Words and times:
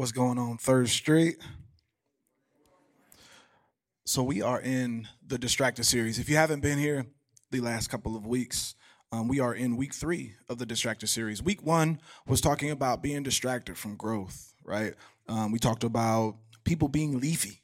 What's 0.00 0.12
going 0.12 0.38
on, 0.38 0.56
Third 0.56 0.88
Street? 0.88 1.36
So, 4.06 4.22
we 4.22 4.40
are 4.40 4.58
in 4.58 5.06
the 5.26 5.36
Distracted 5.36 5.84
series. 5.84 6.18
If 6.18 6.30
you 6.30 6.36
haven't 6.36 6.60
been 6.60 6.78
here 6.78 7.04
the 7.50 7.60
last 7.60 7.88
couple 7.88 8.16
of 8.16 8.26
weeks, 8.26 8.74
um, 9.12 9.28
we 9.28 9.40
are 9.40 9.52
in 9.54 9.76
week 9.76 9.92
three 9.92 10.36
of 10.48 10.56
the 10.56 10.64
Distracted 10.64 11.08
series. 11.08 11.42
Week 11.42 11.62
one 11.62 12.00
was 12.26 12.40
talking 12.40 12.70
about 12.70 13.02
being 13.02 13.22
distracted 13.22 13.76
from 13.76 13.96
growth, 13.96 14.54
right? 14.64 14.94
Um, 15.28 15.52
we 15.52 15.58
talked 15.58 15.84
about 15.84 16.36
people 16.64 16.88
being 16.88 17.20
leafy, 17.20 17.60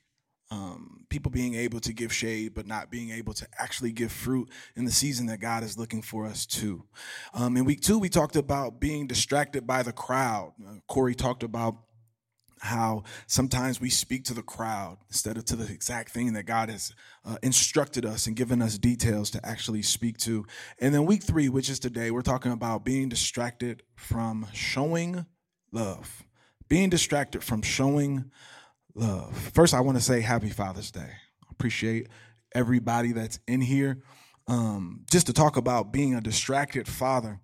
um, 0.51 1.07
people 1.09 1.31
being 1.31 1.55
able 1.55 1.81
to 1.81 1.95
give 1.95 2.13
shade, 2.13 2.53
but 2.53 2.67
not 2.67 2.91
being 2.91 3.13
able 3.13 3.33
to 3.33 3.47
actually 3.59 3.93
give 3.93 4.13
fruit 4.13 4.51
in 4.77 4.85
the 4.85 4.93
season 4.93 5.25
that 5.29 5.41
God 5.41 5.63
is 5.63 5.79
looking 5.79 6.03
for 6.03 6.27
us 6.27 6.45
to. 6.45 6.85
Um, 7.33 7.57
in 7.57 7.65
week 7.65 7.81
two, 7.81 7.99
we 7.99 8.11
talked 8.11 8.37
about 8.37 8.79
being 8.79 9.07
distracted 9.07 9.67
by 9.67 9.83
the 9.83 9.95
crowd. 9.95 10.53
Uh, 10.63 10.75
Corey 10.87 11.15
talked 11.15 11.43
about 11.43 11.77
how 12.61 13.05
sometimes 13.27 13.81
we 13.81 13.91
speak 13.91 14.25
to 14.25 14.35
the 14.35 14.43
crowd 14.43 14.99
instead 15.09 15.37
of 15.37 15.45
to 15.47 15.57
the 15.57 15.73
exact 15.73 16.11
thing 16.11 16.33
that 16.33 16.45
God 16.45 16.71
has 16.71 16.95
uh, 17.25 17.37
instructed 17.43 18.05
us 18.07 18.27
and 18.27 18.37
given 18.37 18.63
us 18.63 18.79
details 18.79 19.31
to 19.33 19.47
actually 19.47 19.83
speak 19.83 20.17
to. 20.19 20.45
And 20.81 20.95
then 20.95 21.07
week 21.07 21.23
three, 21.23 21.49
which 21.49 21.69
is 21.69 21.79
today, 21.79 22.11
we're 22.11 22.23
talking 22.23 22.53
about 22.53 22.85
being 22.85 23.09
distracted 23.09 23.83
from 23.95 24.47
showing 24.53 25.27
love. 25.73 26.25
Being 26.69 26.91
distracted 26.91 27.45
from 27.45 27.63
showing 27.63 28.31
love. 28.95 29.37
First, 29.55 29.75
I 29.75 29.81
want 29.81 29.99
to 29.99 30.03
say 30.03 30.21
happy 30.21 30.51
Father's 30.51 30.91
Day. 30.91 31.01
I 31.01 31.47
appreciate 31.51 32.09
everybody 32.55 33.13
that's 33.13 33.39
in 33.47 33.61
here. 33.61 34.03
Um, 34.49 35.05
just 35.11 35.27
to 35.27 35.33
talk 35.33 35.57
about 35.57 35.93
being 35.93 36.15
a 36.15 36.21
distracted 36.21 36.87
father 36.87 37.41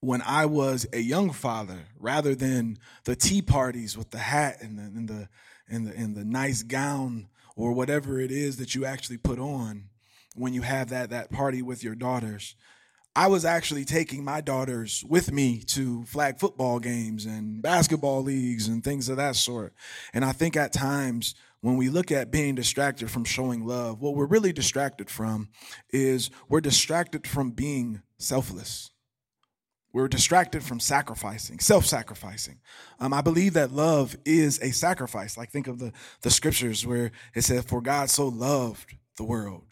when 0.00 0.22
I 0.22 0.46
was 0.46 0.86
a 0.92 1.00
young 1.00 1.30
father, 1.32 1.86
rather 1.98 2.34
than 2.34 2.78
the 3.04 3.16
tea 3.16 3.42
parties 3.42 3.96
with 3.96 4.10
the 4.10 4.18
hat 4.18 4.58
and 4.60 4.78
the 4.78 4.82
and 4.82 5.08
the 5.08 5.28
and 5.68 5.86
the, 5.86 5.96
and 5.96 6.16
the 6.16 6.24
nice 6.24 6.62
gown 6.62 7.28
or 7.56 7.72
whatever 7.72 8.20
it 8.20 8.30
is 8.30 8.56
that 8.58 8.74
you 8.74 8.84
actually 8.84 9.16
put 9.16 9.38
on 9.38 9.84
when 10.34 10.52
you 10.52 10.62
have 10.62 10.90
that 10.90 11.10
that 11.10 11.30
party 11.30 11.62
with 11.62 11.82
your 11.82 11.94
daughters. 11.94 12.54
I 13.16 13.28
was 13.28 13.46
actually 13.46 13.86
taking 13.86 14.22
my 14.22 14.42
daughters 14.42 15.02
with 15.08 15.32
me 15.32 15.60
to 15.68 16.04
flag 16.04 16.38
football 16.38 16.78
games 16.78 17.24
and 17.24 17.62
basketball 17.62 18.22
leagues 18.22 18.68
and 18.68 18.84
things 18.84 19.08
of 19.08 19.16
that 19.16 19.36
sort. 19.36 19.72
And 20.12 20.22
I 20.22 20.32
think 20.32 20.54
at 20.54 20.74
times 20.74 21.34
when 21.62 21.78
we 21.78 21.88
look 21.88 22.12
at 22.12 22.30
being 22.30 22.54
distracted 22.54 23.10
from 23.10 23.24
showing 23.24 23.64
love, 23.64 24.02
what 24.02 24.14
we're 24.14 24.26
really 24.26 24.52
distracted 24.52 25.08
from 25.08 25.48
is 25.90 26.30
we're 26.50 26.60
distracted 26.60 27.26
from 27.26 27.52
being 27.52 28.02
selfless. 28.18 28.90
We're 29.96 30.08
distracted 30.08 30.62
from 30.62 30.78
sacrificing, 30.78 31.58
self 31.58 31.86
sacrificing. 31.86 32.58
Um, 33.00 33.14
I 33.14 33.22
believe 33.22 33.54
that 33.54 33.72
love 33.72 34.14
is 34.26 34.60
a 34.60 34.70
sacrifice. 34.70 35.38
Like, 35.38 35.50
think 35.50 35.68
of 35.68 35.78
the, 35.78 35.90
the 36.20 36.28
scriptures 36.28 36.86
where 36.86 37.12
it 37.34 37.44
says, 37.44 37.64
For 37.64 37.80
God 37.80 38.10
so 38.10 38.28
loved 38.28 38.94
the 39.16 39.24
world 39.24 39.64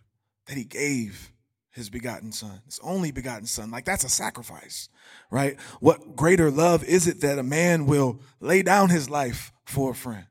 that 0.47 0.57
he 0.57 0.65
gave 0.65 1.31
his 1.73 1.91
begotten 1.91 2.33
son, 2.33 2.63
his 2.65 2.81
only 2.83 3.13
begotten 3.13 3.45
son. 3.45 3.71
Like, 3.71 3.85
that's 3.85 4.03
a 4.03 4.09
sacrifice, 4.09 4.89
right? 5.31 5.61
What 5.81 6.17
greater 6.17 6.51
love 6.51 6.85
is 6.85 7.07
it 7.07 7.21
that 7.21 7.39
a 7.39 7.43
man 7.43 7.85
will 7.85 8.19
lay 8.41 8.63
down 8.63 8.89
his 8.89 9.11
life 9.11 9.53
for 9.67 9.91
a 9.91 9.95
friend, 9.95 10.25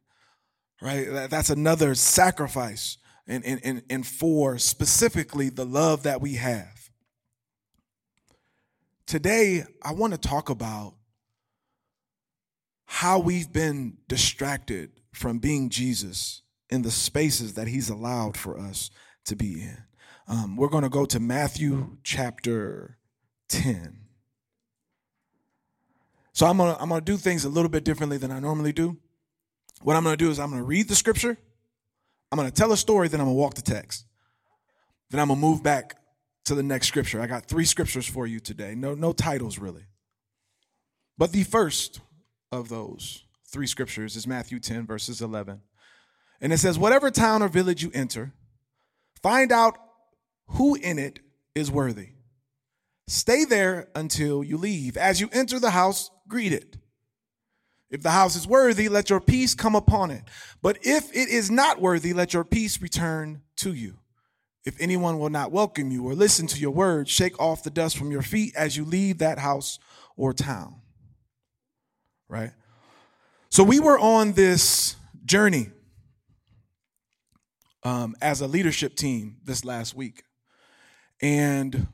right? 0.82 1.30
That's 1.30 1.52
another 1.52 1.94
sacrifice. 1.94 2.98
And, 3.28 3.46
and, 3.46 3.84
and 3.92 4.08
for 4.08 4.58
specifically 4.58 5.50
the 5.50 5.68
love 5.68 6.02
that 6.02 6.20
we 6.20 6.34
have. 6.34 6.73
Today, 9.06 9.66
I 9.82 9.94
want 9.94 10.14
to 10.14 10.20
talk 10.20 10.50
about 10.50 10.96
how 12.86 13.20
we've 13.20 13.52
been 13.52 13.98
distracted 14.08 14.92
from 15.14 15.40
being 15.40 15.70
Jesus 15.70 16.42
in 16.70 16.82
the 16.82 16.92
spaces 16.92 17.54
that 17.56 17.68
he's 17.68 17.90
allowed 17.90 18.38
for 18.38 18.58
us 18.58 18.90
to 19.26 19.36
be 19.36 19.62
in. 19.62 19.78
Um, 20.28 20.56
we're 20.56 20.70
going 20.70 20.84
to 20.84 20.90
go 20.90 21.06
to 21.06 21.20
Matthew 21.20 21.98
chapter 22.04 22.98
10. 23.50 24.00
So 26.32 26.48
I'm 26.48 26.58
going 26.58 26.74
to 26.74 26.82
I'm 26.82 26.90
going 26.90 27.02
to 27.02 27.06
do 27.06 27.18
things 27.18 27.46
a 27.46 27.50
little 27.50 27.70
bit 27.70 27.84
differently 27.84 28.18
than 28.18 28.32
I 28.32 28.40
normally 28.40 28.74
do. 28.74 28.98
What 29.82 29.96
I'm 29.96 30.04
going 30.04 30.18
to 30.18 30.24
do 30.24 30.32
is 30.32 30.40
I'm 30.40 30.50
going 30.50 30.62
to 30.62 30.66
read 30.66 30.88
the 30.88 30.96
scripture, 30.96 31.38
I'm 32.32 32.38
going 32.38 32.50
to 32.50 32.56
tell 32.56 32.72
a 32.72 32.78
story, 32.78 33.08
then 33.10 33.20
I'm 33.20 33.28
going 33.28 33.36
to 33.36 33.40
walk 33.40 33.56
the 33.56 33.62
text. 33.62 34.06
Then 35.12 35.20
I'm 35.20 35.28
going 35.28 35.40
to 35.40 35.46
move 35.46 35.62
back 35.62 35.98
to 36.46 36.56
the 36.56 36.64
next 36.64 36.88
scripture. 36.88 37.22
I 37.22 37.28
got 37.28 37.46
three 37.46 37.66
scriptures 37.66 38.08
for 38.08 38.28
you 38.28 38.40
today. 38.40 38.76
No, 38.76 38.96
no 38.96 39.14
titles 39.14 39.60
really. 39.60 39.86
But 41.18 41.32
the 41.32 41.44
first 41.44 42.02
of 42.52 42.70
those 42.70 43.24
three 43.48 43.68
scriptures 43.68 44.16
is 44.16 44.28
Matthew 44.28 44.60
10, 44.60 44.86
verses 44.86 45.22
11. 45.22 45.62
And 46.42 46.52
it 46.52 46.58
says, 46.58 46.78
Whatever 46.78 47.12
town 47.12 47.42
or 47.42 47.48
village 47.48 47.84
you 47.84 47.92
enter, 47.94 48.34
find 49.22 49.52
out 49.52 49.78
who 50.48 50.76
in 50.76 51.00
it 51.00 51.20
is 51.56 51.72
worthy. 51.72 52.10
Stay 53.08 53.46
there 53.46 53.90
until 53.96 54.44
you 54.44 54.58
leave. 54.58 54.98
As 54.98 55.22
you 55.22 55.30
enter 55.32 55.60
the 55.60 55.72
house, 55.72 56.10
greet 56.28 56.52
it. 56.52 56.78
If 57.90 58.02
the 58.02 58.12
house 58.12 58.36
is 58.36 58.48
worthy, 58.48 58.90
let 58.90 59.10
your 59.10 59.20
peace 59.20 59.54
come 59.54 59.76
upon 59.76 60.10
it. 60.10 60.24
But 60.62 60.80
if 60.82 61.16
it 61.16 61.30
is 61.30 61.52
not 61.52 61.80
worthy, 61.80 62.12
let 62.12 62.34
your 62.34 62.44
peace 62.44 62.82
return 62.82 63.44
to 63.58 63.74
you. 63.74 64.00
If 64.66 64.80
anyone 64.80 65.20
will 65.20 65.30
not 65.30 65.52
welcome 65.52 65.92
you 65.92 66.08
or 66.08 66.16
listen 66.16 66.48
to 66.48 66.60
your 66.60 66.72
words, 66.72 67.10
shake 67.10 67.40
off 67.40 67.64
the 67.64 67.70
dust 67.70 67.98
from 67.98 68.12
your 68.12 68.22
feet 68.22 68.56
as 68.56 68.78
you 68.78 68.86
leave 68.86 69.18
that 69.18 69.38
house 69.38 69.78
or 70.16 70.34
town. 70.34 70.76
Right? 72.30 72.52
So 73.50 73.64
we 73.64 73.80
were 73.80 74.00
on 74.00 74.34
this 74.34 74.96
journey 75.26 75.70
um, 77.84 78.16
as 78.22 78.42
a 78.42 78.48
leadership 78.48 78.96
team 78.96 79.38
this 79.44 79.66
last 79.66 79.96
week. 79.96 80.24
And 81.22 81.88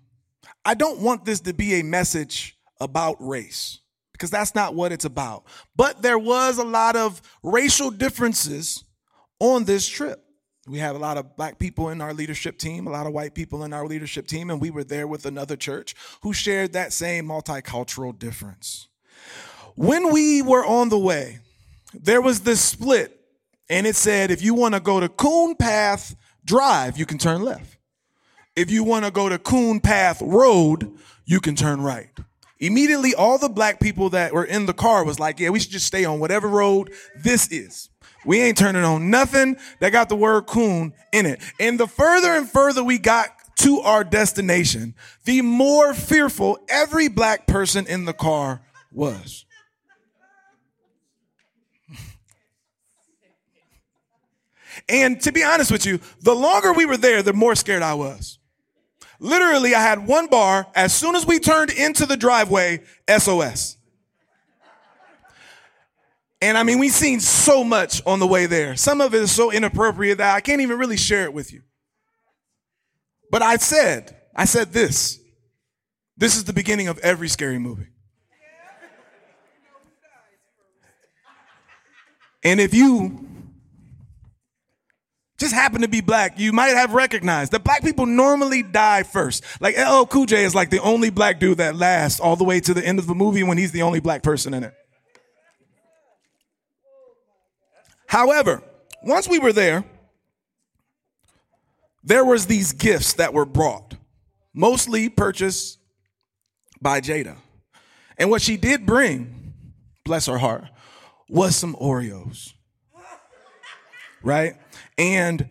I 0.64 0.74
don't 0.76 1.00
want 1.00 1.26
this 1.26 1.42
to 1.42 1.54
be 1.54 1.80
a 1.80 1.84
message 1.84 2.58
about 2.80 3.18
race 3.20 3.80
because 4.14 4.30
that's 4.30 4.54
not 4.54 4.76
what 4.76 4.92
it's 4.92 5.06
about. 5.06 5.46
But 5.76 6.02
there 6.02 6.20
was 6.20 6.58
a 6.58 6.64
lot 6.64 6.96
of 6.96 7.22
racial 7.44 7.90
differences 7.90 8.84
on 9.40 9.64
this 9.66 9.88
trip. 9.88 10.24
We 10.70 10.78
have 10.78 10.96
a 10.96 11.00
lot 11.00 11.18
of 11.18 11.36
black 11.36 11.58
people 11.58 11.90
in 11.90 12.00
our 12.00 12.14
leadership 12.14 12.60
team, 12.60 12.86
a 12.86 12.92
lot 12.92 13.08
of 13.08 13.14
white 13.14 13.34
people 13.34 13.64
in 13.64 13.74
our 13.74 13.88
leadership 13.88 14.28
team, 14.28 14.52
and 14.52 14.62
we 14.62 14.70
were 14.70 14.84
there 14.84 15.08
with 15.08 15.26
another 15.26 15.56
church 15.56 15.96
who 16.22 16.32
shared 16.32 16.74
that 16.74 16.94
same 16.94 17.26
multicultural 17.26 18.18
difference. 18.18 18.88
When 19.76 20.14
we 20.14 20.44
were 20.44 20.64
on 20.64 20.90
the 20.90 21.00
way, 21.00 21.40
there 21.92 22.22
was 22.22 22.42
this 22.42 22.62
split, 22.62 23.20
and 23.68 23.88
it 23.88 23.96
said 23.96 24.30
if 24.30 24.44
you 24.44 24.54
want 24.54 24.76
to 24.76 24.80
go 24.80 25.00
to 25.00 25.10
Coon 25.10 25.56
Path 25.56 26.16
Drive, 26.46 27.00
you 27.00 27.08
can 27.08 27.18
turn 27.18 27.42
left. 27.42 27.78
If 28.56 28.70
you 28.70 28.84
want 28.84 29.06
to 29.06 29.12
go 29.12 29.28
to 29.28 29.40
Coon 29.40 29.80
Path 29.80 30.22
Road, 30.22 30.92
you 31.26 31.40
can 31.40 31.56
turn 31.56 31.82
right. 31.82 32.10
Immediately, 32.60 33.16
all 33.16 33.40
the 33.40 33.50
black 33.50 33.80
people 33.80 34.12
that 34.12 34.34
were 34.34 34.44
in 34.46 34.68
the 34.68 34.74
car 34.74 35.04
was 35.04 35.20
like, 35.20 35.40
yeah, 35.40 35.50
we 35.50 35.60
should 35.60 35.72
just 35.72 35.88
stay 35.88 36.06
on 36.06 36.20
whatever 36.20 36.48
road 36.48 36.92
this 37.18 37.48
is. 37.52 37.90
We 38.26 38.42
ain't 38.42 38.58
turning 38.58 38.84
on 38.84 39.10
nothing 39.10 39.58
that 39.80 39.92
got 39.92 40.10
the 40.10 40.16
word 40.16 40.46
coon 40.46 40.94
in 41.12 41.26
it. 41.26 41.42
And 41.60 41.80
the 41.80 41.88
further 41.88 42.30
and 42.30 42.50
further 42.50 42.84
we 42.84 42.98
got 42.98 43.30
to 43.58 43.80
our 43.82 44.04
destination, 44.04 44.96
the 45.26 45.42
more 45.42 45.94
fearful 45.94 46.60
every 46.70 47.08
black 47.08 47.48
person 47.48 47.88
in 47.88 48.06
the 48.06 48.14
car 48.14 48.62
was. 48.92 49.46
And 54.88 55.22
to 55.22 55.32
be 55.32 55.44
honest 55.44 55.72
with 55.72 55.86
you, 55.86 56.00
the 56.22 56.34
longer 56.34 56.74
we 56.74 56.86
were 56.86 56.98
there, 56.98 57.22
the 57.22 57.34
more 57.34 57.56
scared 57.56 57.82
I 57.82 57.94
was. 57.94 58.40
Literally, 59.20 59.76
I 59.76 59.82
had 59.82 60.08
one 60.08 60.28
bar. 60.28 60.68
As 60.74 60.96
soon 60.96 61.16
as 61.16 61.26
we 61.26 61.40
turned 61.40 61.72
into 61.72 62.06
the 62.06 62.16
driveway, 62.16 62.82
SOS. 63.10 63.78
And 66.42 66.58
I 66.58 66.64
mean, 66.64 66.80
we've 66.80 66.92
seen 66.92 67.20
so 67.20 67.64
much 67.64 68.02
on 68.06 68.20
the 68.20 68.28
way 68.28 68.46
there. 68.46 68.76
Some 68.76 69.02
of 69.02 69.14
it 69.14 69.22
is 69.22 69.32
so 69.32 69.52
inappropriate 69.52 70.20
that 70.20 70.36
I 70.36 70.42
can't 70.42 70.62
even 70.62 70.78
really 70.78 70.98
share 70.98 71.24
it 71.24 71.34
with 71.34 71.52
you. 71.52 71.62
But 73.30 73.42
I 73.42 73.58
said, 73.58 74.16
I 74.36 74.46
said 74.46 74.72
this. 74.72 75.20
This 76.18 76.36
is 76.36 76.46
the 76.46 76.54
beginning 76.54 76.88
of 76.88 76.98
every 77.00 77.28
scary 77.28 77.60
movie. 77.60 77.88
And 82.44 82.62
if 82.62 82.74
you 82.74 83.28
just 85.38 85.54
happen 85.54 85.82
to 85.82 85.88
be 85.88 86.02
black, 86.02 86.40
you 86.40 86.54
might 86.54 86.70
have 86.70 86.94
recognized 86.94 87.52
that 87.52 87.64
black 87.64 87.82
people 87.82 88.06
normally 88.06 88.64
die 88.64 89.04
first. 89.04 89.44
Like 89.60 89.78
LL 89.78 90.04
Cool 90.06 90.26
J 90.26 90.46
is 90.46 90.56
like 90.56 90.70
the 90.70 90.82
only 90.82 91.10
black 91.10 91.40
dude 91.40 91.58
that 91.58 91.76
lasts 91.76 92.20
all 92.20 92.36
the 92.36 92.44
way 92.44 92.60
to 92.62 92.74
the 92.74 92.86
end 92.86 93.00
of 93.00 93.08
the 93.08 93.16
movie 93.16 93.44
when 93.44 93.58
he's 93.58 93.72
the 93.72 93.82
only 93.82 94.00
black 94.00 94.24
person 94.24 94.54
in 94.54 94.64
it. 94.64 94.74
However, 98.10 98.62
once 99.04 99.30
we 99.30 99.40
were 99.40 99.54
there, 99.54 99.86
there 102.04 102.26
was 102.26 102.48
these 102.48 102.74
gifts 102.74 103.14
that 103.14 103.34
were 103.34 103.46
brought, 103.46 103.96
mostly 104.54 105.10
purchased 105.10 105.78
by 106.82 107.02
Jada. 107.02 107.38
And 108.18 108.30
what 108.30 108.42
she 108.42 108.58
did 108.58 108.86
bring 108.86 109.40
bless 110.10 110.26
her 110.26 110.40
heart, 110.40 110.64
was 111.30 111.56
some 111.56 111.76
Oreos. 111.76 112.54
Right? 114.24 114.56
And 114.98 115.48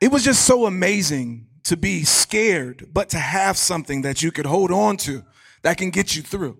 it 0.00 0.12
was 0.12 0.22
just 0.22 0.46
so 0.46 0.66
amazing 0.66 1.48
to 1.64 1.76
be 1.76 2.04
scared, 2.04 2.88
but 2.92 3.10
to 3.10 3.18
have 3.18 3.56
something 3.56 4.02
that 4.02 4.22
you 4.22 4.30
could 4.30 4.46
hold 4.46 4.70
on 4.70 4.96
to 4.98 5.24
that 5.62 5.76
can 5.76 5.90
get 5.90 6.14
you 6.14 6.22
through. 6.22 6.56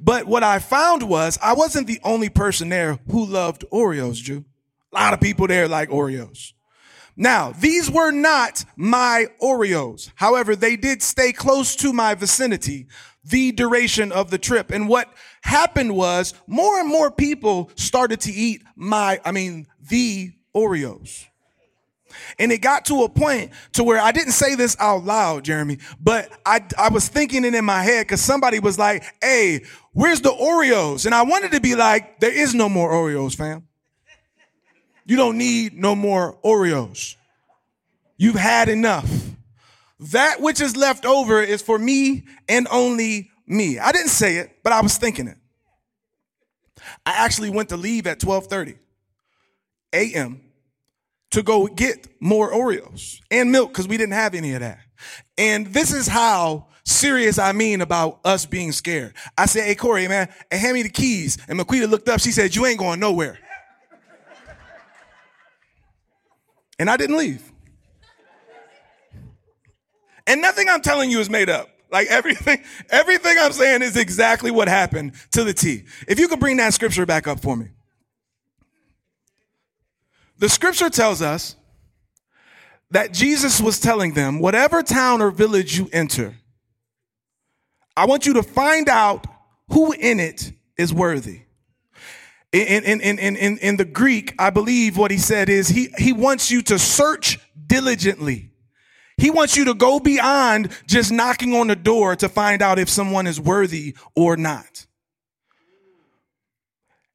But 0.00 0.26
what 0.26 0.42
I 0.42 0.58
found 0.58 1.02
was 1.02 1.38
I 1.42 1.54
wasn't 1.54 1.86
the 1.86 2.00
only 2.02 2.28
person 2.28 2.68
there 2.68 2.98
who 3.10 3.24
loved 3.24 3.64
Oreos, 3.72 4.16
Jew. 4.16 4.44
A 4.92 4.94
lot 4.94 5.14
of 5.14 5.20
people 5.20 5.46
there 5.46 5.68
like 5.68 5.88
Oreos. 5.88 6.52
Now, 7.16 7.52
these 7.52 7.90
were 7.90 8.10
not 8.10 8.64
my 8.76 9.26
Oreos. 9.40 10.10
However, 10.16 10.56
they 10.56 10.76
did 10.76 11.02
stay 11.02 11.32
close 11.32 11.76
to 11.76 11.92
my 11.92 12.14
vicinity 12.14 12.86
the 13.24 13.52
duration 13.52 14.12
of 14.12 14.30
the 14.30 14.38
trip. 14.38 14.70
And 14.70 14.88
what 14.88 15.12
happened 15.42 15.96
was 15.96 16.34
more 16.46 16.78
and 16.78 16.88
more 16.88 17.10
people 17.10 17.70
started 17.74 18.20
to 18.22 18.32
eat 18.32 18.62
my, 18.76 19.20
I 19.24 19.32
mean, 19.32 19.66
the 19.80 20.32
Oreos. 20.54 21.26
And 22.38 22.52
it 22.52 22.58
got 22.58 22.84
to 22.86 23.02
a 23.04 23.08
point 23.08 23.50
to 23.72 23.84
where 23.84 24.00
I 24.00 24.12
didn't 24.12 24.32
say 24.32 24.54
this 24.54 24.76
out 24.78 25.04
loud, 25.04 25.44
Jeremy, 25.44 25.78
but 26.00 26.30
I, 26.44 26.64
I 26.78 26.88
was 26.88 27.08
thinking 27.08 27.44
it 27.44 27.54
in 27.54 27.64
my 27.64 27.82
head 27.82 28.06
because 28.06 28.20
somebody 28.20 28.58
was 28.58 28.78
like, 28.78 29.04
hey, 29.22 29.64
where's 29.92 30.20
the 30.20 30.30
Oreos? 30.30 31.06
And 31.06 31.14
I 31.14 31.22
wanted 31.22 31.52
to 31.52 31.60
be 31.60 31.74
like, 31.74 32.20
there 32.20 32.32
is 32.32 32.54
no 32.54 32.68
more 32.68 32.90
Oreos, 32.90 33.34
fam. 33.34 33.66
You 35.06 35.16
don't 35.16 35.36
need 35.36 35.74
no 35.74 35.94
more 35.94 36.38
Oreos. 36.44 37.16
You've 38.16 38.36
had 38.36 38.68
enough. 38.68 39.10
That 40.00 40.40
which 40.40 40.60
is 40.60 40.76
left 40.76 41.04
over 41.04 41.42
is 41.42 41.62
for 41.62 41.78
me 41.78 42.24
and 42.48 42.66
only 42.70 43.30
me. 43.46 43.78
I 43.78 43.92
didn't 43.92 44.08
say 44.08 44.36
it, 44.36 44.58
but 44.62 44.72
I 44.72 44.80
was 44.80 44.96
thinking 44.96 45.28
it. 45.28 45.36
I 47.06 47.12
actually 47.24 47.50
went 47.50 47.68
to 47.70 47.76
leave 47.76 48.06
at 48.06 48.18
12:30 48.18 48.78
a.m. 49.92 50.40
to 51.34 51.42
go 51.42 51.66
get 51.66 52.06
more 52.20 52.52
Oreos 52.52 53.20
and 53.28 53.50
milk 53.50 53.70
because 53.70 53.88
we 53.88 53.96
didn't 53.96 54.14
have 54.14 54.34
any 54.34 54.54
of 54.54 54.60
that. 54.60 54.78
And 55.36 55.66
this 55.66 55.92
is 55.92 56.06
how 56.06 56.68
serious 56.84 57.40
I 57.40 57.50
mean 57.50 57.80
about 57.80 58.20
us 58.24 58.46
being 58.46 58.70
scared. 58.70 59.14
I 59.36 59.46
said, 59.46 59.64
hey, 59.64 59.74
Corey, 59.74 60.06
man, 60.06 60.32
and 60.52 60.60
hand 60.60 60.74
me 60.74 60.82
the 60.82 60.88
keys. 60.88 61.36
And 61.48 61.58
Maquita 61.58 61.90
looked 61.90 62.08
up. 62.08 62.20
She 62.20 62.30
said, 62.30 62.54
you 62.54 62.66
ain't 62.66 62.78
going 62.78 63.00
nowhere. 63.00 63.38
and 66.78 66.88
I 66.88 66.96
didn't 66.96 67.16
leave. 67.16 67.50
And 70.26 70.40
nothing 70.40 70.68
I'm 70.68 70.82
telling 70.82 71.10
you 71.10 71.18
is 71.18 71.28
made 71.28 71.50
up. 71.50 71.68
Like 71.90 72.06
everything, 72.08 72.62
everything 72.90 73.36
I'm 73.40 73.52
saying 73.52 73.82
is 73.82 73.96
exactly 73.96 74.52
what 74.52 74.68
happened 74.68 75.14
to 75.32 75.42
the 75.42 75.52
T. 75.52 75.82
If 76.06 76.20
you 76.20 76.28
could 76.28 76.40
bring 76.40 76.58
that 76.58 76.74
scripture 76.74 77.06
back 77.06 77.26
up 77.26 77.40
for 77.40 77.56
me. 77.56 77.70
The 80.38 80.48
scripture 80.48 80.90
tells 80.90 81.22
us 81.22 81.56
that 82.90 83.12
Jesus 83.12 83.60
was 83.60 83.80
telling 83.80 84.14
them, 84.14 84.38
whatever 84.38 84.82
town 84.82 85.22
or 85.22 85.30
village 85.30 85.78
you 85.78 85.88
enter, 85.92 86.36
I 87.96 88.06
want 88.06 88.26
you 88.26 88.34
to 88.34 88.42
find 88.42 88.88
out 88.88 89.26
who 89.68 89.92
in 89.92 90.20
it 90.20 90.52
is 90.76 90.92
worthy. 90.92 91.42
In, 92.52 92.84
in, 92.84 93.00
in, 93.00 93.18
in, 93.18 93.36
in 93.36 93.58
in 93.58 93.76
the 93.76 93.84
Greek, 93.84 94.34
I 94.38 94.50
believe 94.50 94.96
what 94.96 95.10
he 95.10 95.18
said 95.18 95.48
is 95.48 95.68
he, 95.68 95.88
he 95.98 96.12
wants 96.12 96.50
you 96.52 96.62
to 96.62 96.78
search 96.78 97.38
diligently. 97.66 98.50
He 99.16 99.30
wants 99.30 99.56
you 99.56 99.64
to 99.66 99.74
go 99.74 99.98
beyond 99.98 100.70
just 100.86 101.10
knocking 101.10 101.54
on 101.54 101.68
the 101.68 101.76
door 101.76 102.14
to 102.16 102.28
find 102.28 102.62
out 102.62 102.78
if 102.78 102.88
someone 102.88 103.26
is 103.26 103.40
worthy 103.40 103.96
or 104.14 104.36
not. 104.36 104.86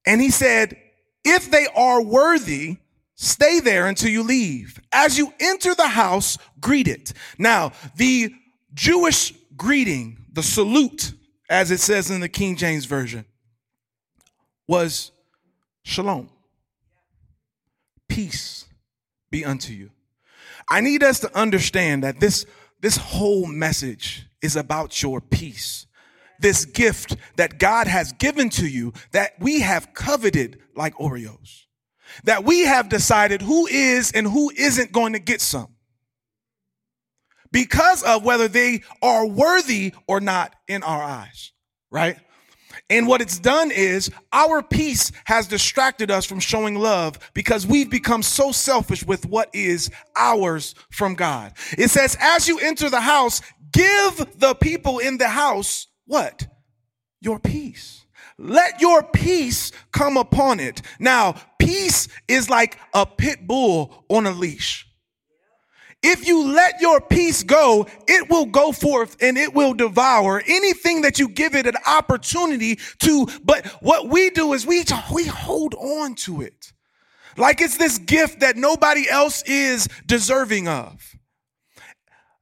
And 0.06 0.22
he 0.22 0.30
said, 0.30 0.78
if 1.24 1.52
they 1.52 1.68
are 1.76 2.02
worthy, 2.02 2.78
stay 3.20 3.60
there 3.60 3.88
until 3.88 4.10
you 4.10 4.24
leave. 4.24 4.80
As 4.94 5.18
you 5.18 5.34
enter 5.42 5.76
the 5.76 5.90
house, 5.90 6.38
greet 6.62 6.88
it. 6.88 7.12
Now, 7.38 7.74
the 7.98 8.34
Jewish 8.74 9.34
greeting 9.58 10.26
the 10.32 10.42
salute, 10.42 11.12
as 11.50 11.70
it 11.70 11.82
says 11.82 12.10
in 12.10 12.22
the 12.22 12.30
King 12.30 12.56
James 12.56 12.86
Version, 12.86 13.26
was 14.68 15.12
shalom. 15.84 16.30
Peace 18.08 18.66
be 19.30 19.44
unto 19.44 19.74
you. 19.74 19.92
I 20.70 20.80
need 20.80 21.04
us 21.04 21.20
to 21.20 21.38
understand 21.38 22.04
that 22.04 22.22
this, 22.22 22.46
this 22.80 22.96
whole 22.96 23.48
message 23.48 24.28
is 24.42 24.56
about 24.56 25.02
your 25.04 25.20
peace. 25.20 25.88
This 26.40 26.64
gift 26.64 27.18
that 27.36 27.60
God 27.60 27.88
has 27.88 28.14
given 28.14 28.50
to 28.52 28.68
you 28.68 28.94
that 29.12 29.34
we 29.40 29.60
have 29.60 29.94
coveted 29.94 30.60
like 30.74 30.96
Oreos. 30.96 31.66
That 32.24 32.44
we 32.44 32.62
have 32.62 32.90
decided 32.90 33.42
who 33.42 33.68
is 33.68 34.12
and 34.12 34.28
who 34.28 34.52
isn't 34.52 34.92
going 34.92 35.14
to 35.14 35.20
get 35.20 35.42
some 35.42 35.76
because 37.52 38.04
of 38.04 38.24
whether 38.24 38.48
they 38.48 38.84
are 39.02 39.26
worthy 39.26 39.94
or 40.08 40.20
not 40.20 40.56
in 40.68 40.84
our 40.84 41.02
eyes, 41.02 41.52
right? 41.92 42.18
And 42.90 43.08
what 43.08 43.22
it's 43.22 43.40
done 43.40 43.72
is 43.72 44.10
our 44.32 44.64
peace 44.64 45.12
has 45.26 45.48
distracted 45.48 46.10
us 46.10 46.26
from 46.26 46.40
showing 46.40 46.76
love 46.76 47.20
because 47.34 47.68
we've 47.68 47.90
become 47.90 48.24
so 48.24 48.52
selfish 48.52 49.06
with 49.06 49.26
what 49.26 49.50
is 49.54 49.92
ours 50.16 50.74
from 50.92 51.16
God. 51.16 51.54
It 51.78 51.90
says, 51.90 52.18
as 52.20 52.48
you 52.48 52.60
enter 52.60 52.90
the 52.90 53.02
house, 53.02 53.42
give 53.72 54.40
the 54.40 54.56
people 54.56 55.00
in 55.00 55.18
the 55.18 55.28
house 55.28 55.88
what? 56.06 56.48
Your 57.22 57.38
peace. 57.38 57.99
Let 58.42 58.80
your 58.80 59.04
peace 59.04 59.74
come 59.92 60.16
upon 60.16 60.62
it. 60.62 60.82
Now, 60.98 61.36
peace 61.60 62.08
is 62.30 62.50
like 62.50 62.80
a 62.94 63.06
pit 63.06 63.46
bull 63.46 64.06
on 64.08 64.26
a 64.26 64.32
leash. 64.32 64.88
If 66.02 66.26
you 66.26 66.54
let 66.54 66.80
your 66.80 67.02
peace 67.02 67.44
go, 67.44 67.86
it 68.08 68.30
will 68.30 68.46
go 68.46 68.72
forth 68.72 69.18
and 69.22 69.38
it 69.38 69.54
will 69.54 69.74
devour 69.74 70.42
anything 70.48 71.02
that 71.02 71.20
you 71.20 71.28
give 71.28 71.54
it 71.54 71.68
an 71.68 71.76
opportunity 71.86 72.80
to. 73.00 73.28
But 73.44 73.66
what 73.82 74.08
we 74.08 74.30
do 74.30 74.54
is 74.54 74.66
we, 74.66 74.86
we 75.12 75.26
hold 75.26 75.74
on 75.74 76.16
to 76.16 76.42
it. 76.42 76.72
Like 77.36 77.60
it's 77.60 77.78
this 77.78 77.98
gift 77.98 78.40
that 78.40 78.56
nobody 78.56 79.10
else 79.10 79.44
is 79.44 79.90
deserving 80.06 80.70
of. 80.70 81.19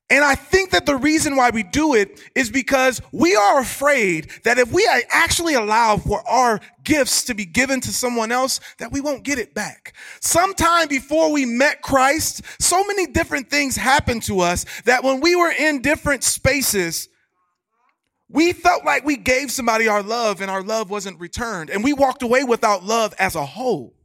And 0.09 0.23
I 0.23 0.35
think 0.35 0.71
that 0.71 0.85
the 0.85 0.95
reason 0.95 1.35
why 1.35 1.49
we 1.49 1.63
do 1.63 1.93
it 1.93 2.21
is 2.33 2.49
because 2.49 3.01
we 3.11 3.35
are 3.35 3.59
afraid 3.59 4.31
that 4.43 4.57
if 4.57 4.71
we 4.71 4.87
actually 5.09 5.55
allow 5.55 5.97
for 5.97 6.21
our 6.29 6.61
gifts 6.85 7.25
to 7.25 7.33
be 7.33 7.45
given 7.45 7.81
to 7.81 7.91
someone 7.91 8.31
else, 8.31 8.61
that 8.77 8.93
we 8.93 9.01
won't 9.01 9.23
get 9.23 9.37
it 9.37 9.53
back. 9.53 9.93
Sometime 10.21 10.87
before 10.87 11.33
we 11.33 11.43
met 11.43 11.81
Christ, 11.81 12.41
so 12.57 12.85
many 12.85 13.07
different 13.07 13.49
things 13.49 13.75
happened 13.75 14.23
to 14.23 14.39
us 14.39 14.65
that 14.85 15.03
when 15.03 15.19
we 15.19 15.35
were 15.35 15.51
in 15.51 15.81
different 15.81 16.23
spaces, 16.23 17.09
we 18.29 18.53
felt 18.53 18.85
like 18.85 19.03
we 19.03 19.17
gave 19.17 19.51
somebody 19.51 19.89
our 19.89 20.03
love 20.03 20.39
and 20.39 20.49
our 20.49 20.63
love 20.63 20.89
wasn't 20.89 21.19
returned. 21.19 21.69
And 21.69 21.83
we 21.83 21.91
walked 21.91 22.23
away 22.23 22.45
without 22.45 22.81
love 22.81 23.13
as 23.19 23.35
a 23.35 23.45
whole. 23.45 23.96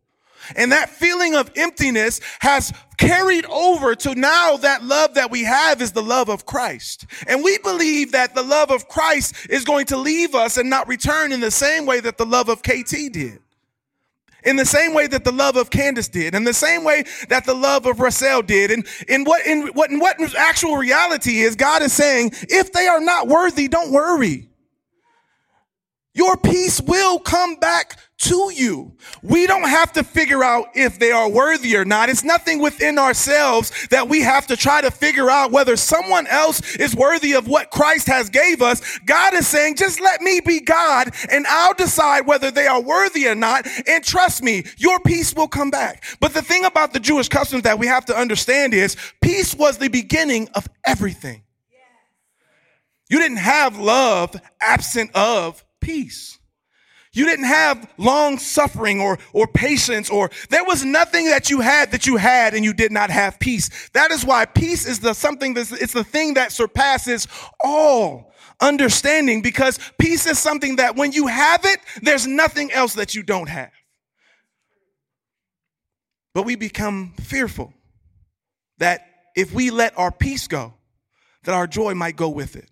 And 0.57 0.73
that 0.73 0.91
feeling 0.91 1.35
of 1.35 1.51
emptiness 1.57 2.21
has 2.41 2.73
carried 2.97 3.47
over 3.47 3.95
to 3.97 4.15
now 4.15 4.57
that 4.59 4.85
love 4.85 5.15
that 5.15 5.31
we 5.31 5.45
have 5.45 5.83
is 5.83 5.93
the 5.93 6.03
love 6.03 6.29
of 6.29 6.47
Christ. 6.47 7.07
And 7.27 7.43
we 7.43 7.59
believe 7.59 8.13
that 8.13 8.35
the 8.35 8.43
love 8.43 8.71
of 8.71 8.89
Christ 8.89 9.35
is 9.51 9.65
going 9.65 9.87
to 9.87 9.97
leave 9.97 10.35
us 10.35 10.57
and 10.57 10.71
not 10.71 10.89
return 10.89 11.33
in 11.33 11.41
the 11.41 11.51
same 11.51 11.87
way 11.87 12.01
that 12.01 12.19
the 12.19 12.27
love 12.27 12.49
of 12.49 12.63
KT 12.63 13.13
did. 13.13 13.39
In 14.45 14.57
the 14.57 14.67
same 14.67 14.93
way 14.93 15.07
that 15.07 15.23
the 15.23 15.31
love 15.31 15.57
of 15.57 15.71
Candace 15.71 16.09
did, 16.09 16.35
in 16.35 16.43
the 16.43 16.53
same 16.53 16.83
way 16.83 17.05
that 17.29 17.47
the 17.47 17.55
love 17.55 17.87
of 17.87 18.01
Russell 18.01 18.43
did, 18.43 18.73
and 18.73 18.85
in 19.07 19.23
what 19.23 19.47
in 19.47 19.69
what 19.69 19.91
in 19.91 20.01
what 20.01 20.19
actual 20.35 20.77
reality 20.77 21.43
is, 21.43 21.55
God 21.55 21.81
is 21.81 21.93
saying, 21.93 22.33
if 22.49 22.73
they 22.73 22.89
are 22.89 23.01
not 23.01 23.29
worthy, 23.29 23.69
don't 23.69 23.93
worry. 23.93 24.49
Your 26.15 26.37
peace 26.37 26.81
will 26.81 27.21
come 27.21 27.55
back 27.57 27.99
to 28.23 28.53
you. 28.55 28.93
We 29.23 29.47
don't 29.49 29.69
have 29.69 29.93
to 29.95 30.05
figure 30.05 30.45
out 30.45 30.69
if 30.75 30.99
they 30.99 31.11
are 31.11 31.29
worthy 31.29 31.77
or 31.77 31.85
not. 31.85 32.09
It's 32.09 32.23
nothing 32.23 32.61
within 32.61 32.97
ourselves 32.99 33.89
that 33.89 34.09
we 34.09 34.21
have 34.23 34.47
to 34.47 34.57
try 34.57 34.81
to 34.81 34.91
figure 34.93 35.29
out 35.29 35.51
whether 35.51 35.77
someone 35.77 36.29
else 36.29 36.77
is 36.77 36.95
worthy 36.95 37.33
of 37.33 37.49
what 37.49 37.71
Christ 37.71 38.07
has 38.07 38.31
gave 38.31 38.63
us. 38.63 38.99
God 39.01 39.35
is 39.35 39.49
saying, 39.49 39.77
just 39.77 40.01
let 40.01 40.21
me 40.21 40.41
be 40.41 40.61
God 40.61 41.11
and 41.31 41.47
I'll 41.49 41.75
decide 41.75 42.27
whether 42.27 42.53
they 42.53 42.69
are 42.69 42.81
worthy 42.81 43.27
or 43.27 43.35
not. 43.35 43.67
And 43.89 44.05
trust 44.05 44.43
me, 44.43 44.65
your 44.79 45.01
peace 45.01 45.35
will 45.35 45.49
come 45.49 45.71
back. 45.71 46.05
But 46.21 46.33
the 46.33 46.43
thing 46.43 46.65
about 46.65 46.93
the 46.93 47.01
Jewish 47.01 47.29
customs 47.29 47.65
that 47.65 47.79
we 47.79 47.89
have 47.89 48.05
to 48.07 48.17
understand 48.17 48.73
is 48.73 48.97
peace 49.21 49.53
was 49.55 49.79
the 49.79 49.89
beginning 49.89 50.49
of 50.55 50.69
everything. 50.87 51.43
You 53.11 53.19
didn't 53.19 53.39
have 53.39 53.79
love 53.79 54.41
absent 54.61 55.11
of 55.15 55.65
peace. 55.81 56.39
You 57.15 57.27
didn't 57.27 57.45
have 57.45 57.93
long 57.99 58.39
suffering 58.39 59.01
or, 59.01 59.19
or 59.35 59.47
patience 59.47 60.09
or 60.09 60.31
there 60.49 60.65
was 60.65 60.83
nothing 60.83 61.27
that 61.27 61.51
you 61.51 61.61
had 61.61 61.91
that 61.91 62.07
you 62.07 62.17
had 62.17 62.55
and 62.55 62.65
you 62.65 62.73
did 62.73 62.91
not 62.91 63.11
have 63.11 63.39
peace. 63.39 63.91
That 63.93 64.11
is 64.11 64.25
why 64.25 64.47
peace 64.47 64.87
is 64.87 65.01
the 65.01 65.13
something 65.13 65.53
that's, 65.53 65.73
it's 65.73 65.93
the 65.93 66.05
thing 66.05 66.35
that 66.35 66.53
surpasses 66.53 67.29
all 67.63 68.33
understanding 68.63 69.43
because 69.43 69.79
peace 69.99 70.27
is 70.27 70.39
something 70.39 70.77
that 70.77 70.97
when 70.97 71.13
you 71.13 71.27
have 71.27 71.65
it, 71.65 71.81
there's 72.01 72.27
nothing 72.27 72.73
else 72.73 72.95
that 72.95 73.15
you 73.15 73.23
don't 73.23 73.49
have. 73.49 73.73
But 76.35 76.45
we 76.45 76.57
become 76.57 77.13
fearful 77.21 77.75
that 78.79 79.07
if 79.37 79.53
we 79.53 79.71
let 79.71 79.99
our 79.99 80.11
peace 80.11 80.49
go, 80.49 80.73
that 81.45 81.55
our 81.55 81.67
joy 81.67 81.93
might 81.95 82.17
go 82.17 82.31
with 82.31 82.57
it. 82.57 82.71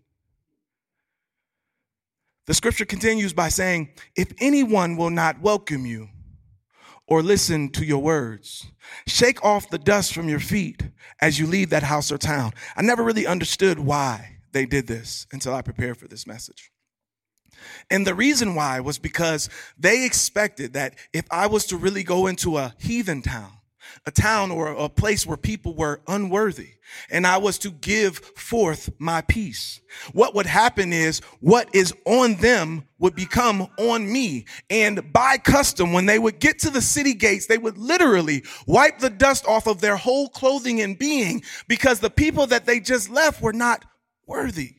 The 2.51 2.55
scripture 2.55 2.85
continues 2.85 3.33
by 3.33 3.49
saying, 3.49 3.91
If 4.17 4.33
anyone 4.41 4.97
will 4.97 5.11
not 5.11 5.41
welcome 5.41 5.87
you 5.87 6.09
or 7.07 7.23
listen 7.23 7.69
to 7.69 7.85
your 7.85 8.03
words, 8.03 8.67
shake 9.07 9.45
off 9.45 9.71
the 9.71 9.79
dust 9.79 10.13
from 10.13 10.29
your 10.29 10.41
feet 10.41 10.83
as 11.21 11.39
you 11.39 11.47
leave 11.47 11.71
that 11.71 11.85
house 11.85 12.11
or 12.11 12.19
town. 12.19 12.51
I 12.77 12.83
never 12.83 13.05
really 13.05 13.25
understood 13.25 13.79
why 13.79 14.39
they 14.51 14.67
did 14.67 14.89
this 14.89 15.29
until 15.31 15.55
I 15.55 15.63
prepared 15.63 15.99
for 15.99 16.09
this 16.09 16.27
message. 16.27 16.73
And 17.89 18.05
the 18.05 18.17
reason 18.17 18.57
why 18.57 18.81
was 18.81 18.99
because 18.99 19.49
they 19.79 20.05
expected 20.05 20.73
that 20.73 20.97
if 21.13 21.27
I 21.31 21.47
was 21.47 21.67
to 21.67 21.77
really 21.77 22.03
go 22.03 22.27
into 22.27 22.59
a 22.59 22.75
heathen 22.81 23.23
town, 23.23 23.60
a 24.07 24.11
town 24.11 24.51
or 24.51 24.69
a 24.69 24.89
place 24.89 25.27
where 25.27 25.37
people 25.37 25.75
were 25.75 26.01
unworthy 26.09 26.75
and 27.11 27.27
I 27.27 27.39
was 27.39 27.59
to 27.59 27.71
give 27.71 28.19
forth 28.19 28.91
my 28.99 29.21
peace. 29.23 29.81
What 30.13 30.35
would 30.35 30.47
happen 30.47 30.93
is 30.93 31.21
what 31.41 31.69
is 31.75 31.95
on 32.05 32.37
them 32.37 32.85
would 32.99 33.15
become 33.15 33.69
on 33.79 34.11
me. 34.11 34.47
And 34.69 35.13
by 35.13 35.39
custom, 35.39 35.93
when 35.93 36.07
they 36.07 36.19
would 36.19 36.39
get 36.39 36.59
to 36.61 36.71
the 36.71 36.83
city 36.83 37.15
gates, 37.15 37.47
they 37.47 37.59
would 37.59 37.79
literally 37.79 38.45
wipe 38.67 38.99
the 38.99 39.11
dust 39.11 39.47
off 39.47 39.67
of 39.67 39.81
their 39.81 39.97
whole 39.97 40.29
clothing 40.29 40.81
and 40.81 40.99
being 40.99 41.43
because 41.69 42.01
the 42.01 42.11
people 42.11 42.47
that 42.49 42.67
they 42.67 42.81
just 42.81 43.11
left 43.11 43.43
were 43.43 43.53
not 43.53 43.85
worthy. 44.27 44.75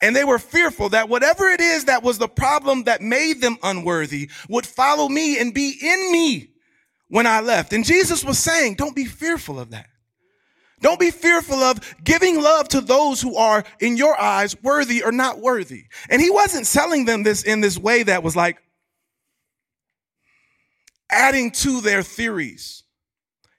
And 0.00 0.16
they 0.16 0.24
were 0.24 0.40
fearful 0.40 0.88
that 0.88 1.08
whatever 1.08 1.48
it 1.48 1.60
is 1.60 1.84
that 1.84 2.02
was 2.02 2.18
the 2.18 2.28
problem 2.28 2.84
that 2.84 3.00
made 3.00 3.40
them 3.40 3.56
unworthy 3.62 4.30
would 4.48 4.66
follow 4.66 5.08
me 5.08 5.38
and 5.38 5.54
be 5.54 5.78
in 5.80 6.12
me 6.12 6.51
when 7.12 7.26
I 7.26 7.40
left. 7.40 7.74
And 7.74 7.84
Jesus 7.84 8.24
was 8.24 8.38
saying, 8.38 8.76
don't 8.76 8.96
be 8.96 9.04
fearful 9.04 9.60
of 9.60 9.72
that. 9.72 9.86
Don't 10.80 10.98
be 10.98 11.10
fearful 11.10 11.56
of 11.56 11.78
giving 12.02 12.40
love 12.40 12.68
to 12.68 12.80
those 12.80 13.20
who 13.20 13.36
are 13.36 13.64
in 13.80 13.98
your 13.98 14.18
eyes 14.18 14.56
worthy 14.62 15.02
or 15.02 15.12
not 15.12 15.38
worthy. 15.38 15.84
And 16.08 16.22
he 16.22 16.30
wasn't 16.30 16.66
selling 16.66 17.04
them 17.04 17.22
this 17.22 17.42
in 17.42 17.60
this 17.60 17.76
way 17.76 18.02
that 18.04 18.22
was 18.22 18.34
like 18.34 18.62
adding 21.10 21.50
to 21.50 21.82
their 21.82 22.02
theories. 22.02 22.82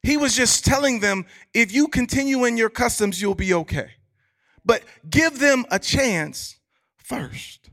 He 0.02 0.18
was 0.18 0.36
just 0.36 0.66
telling 0.66 1.00
them, 1.00 1.28
if 1.54 1.72
you 1.72 1.90
continue 1.90 2.46
in 2.46 2.58
your 2.58 2.72
customs, 2.72 3.22
you'll 3.22 3.36
be 3.36 3.54
okay. 3.54 3.92
But 4.66 4.82
give 5.08 5.38
them 5.38 5.64
a 5.70 5.78
chance 5.78 6.58
first. 6.98 7.70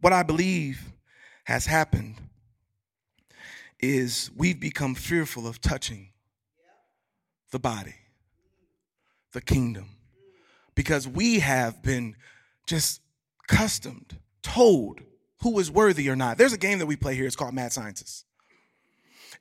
What 0.00 0.12
I 0.12 0.24
believe 0.24 0.92
has 1.44 1.64
happened 1.64 2.16
is 3.80 4.30
we've 4.36 4.60
become 4.60 4.94
fearful 4.94 5.46
of 5.46 5.60
touching 5.60 6.10
the 7.50 7.58
body, 7.58 7.94
the 9.32 9.40
kingdom, 9.40 9.90
because 10.74 11.08
we 11.08 11.38
have 11.40 11.82
been 11.82 12.16
just 12.66 13.00
customed, 13.46 14.18
told 14.42 15.00
who 15.42 15.58
is 15.58 15.70
worthy 15.70 16.08
or 16.10 16.16
not. 16.16 16.38
There's 16.38 16.52
a 16.52 16.58
game 16.58 16.78
that 16.80 16.86
we 16.86 16.96
play 16.96 17.14
here, 17.14 17.26
it's 17.26 17.36
called 17.36 17.54
Mad 17.54 17.72
Scientist. 17.72 18.24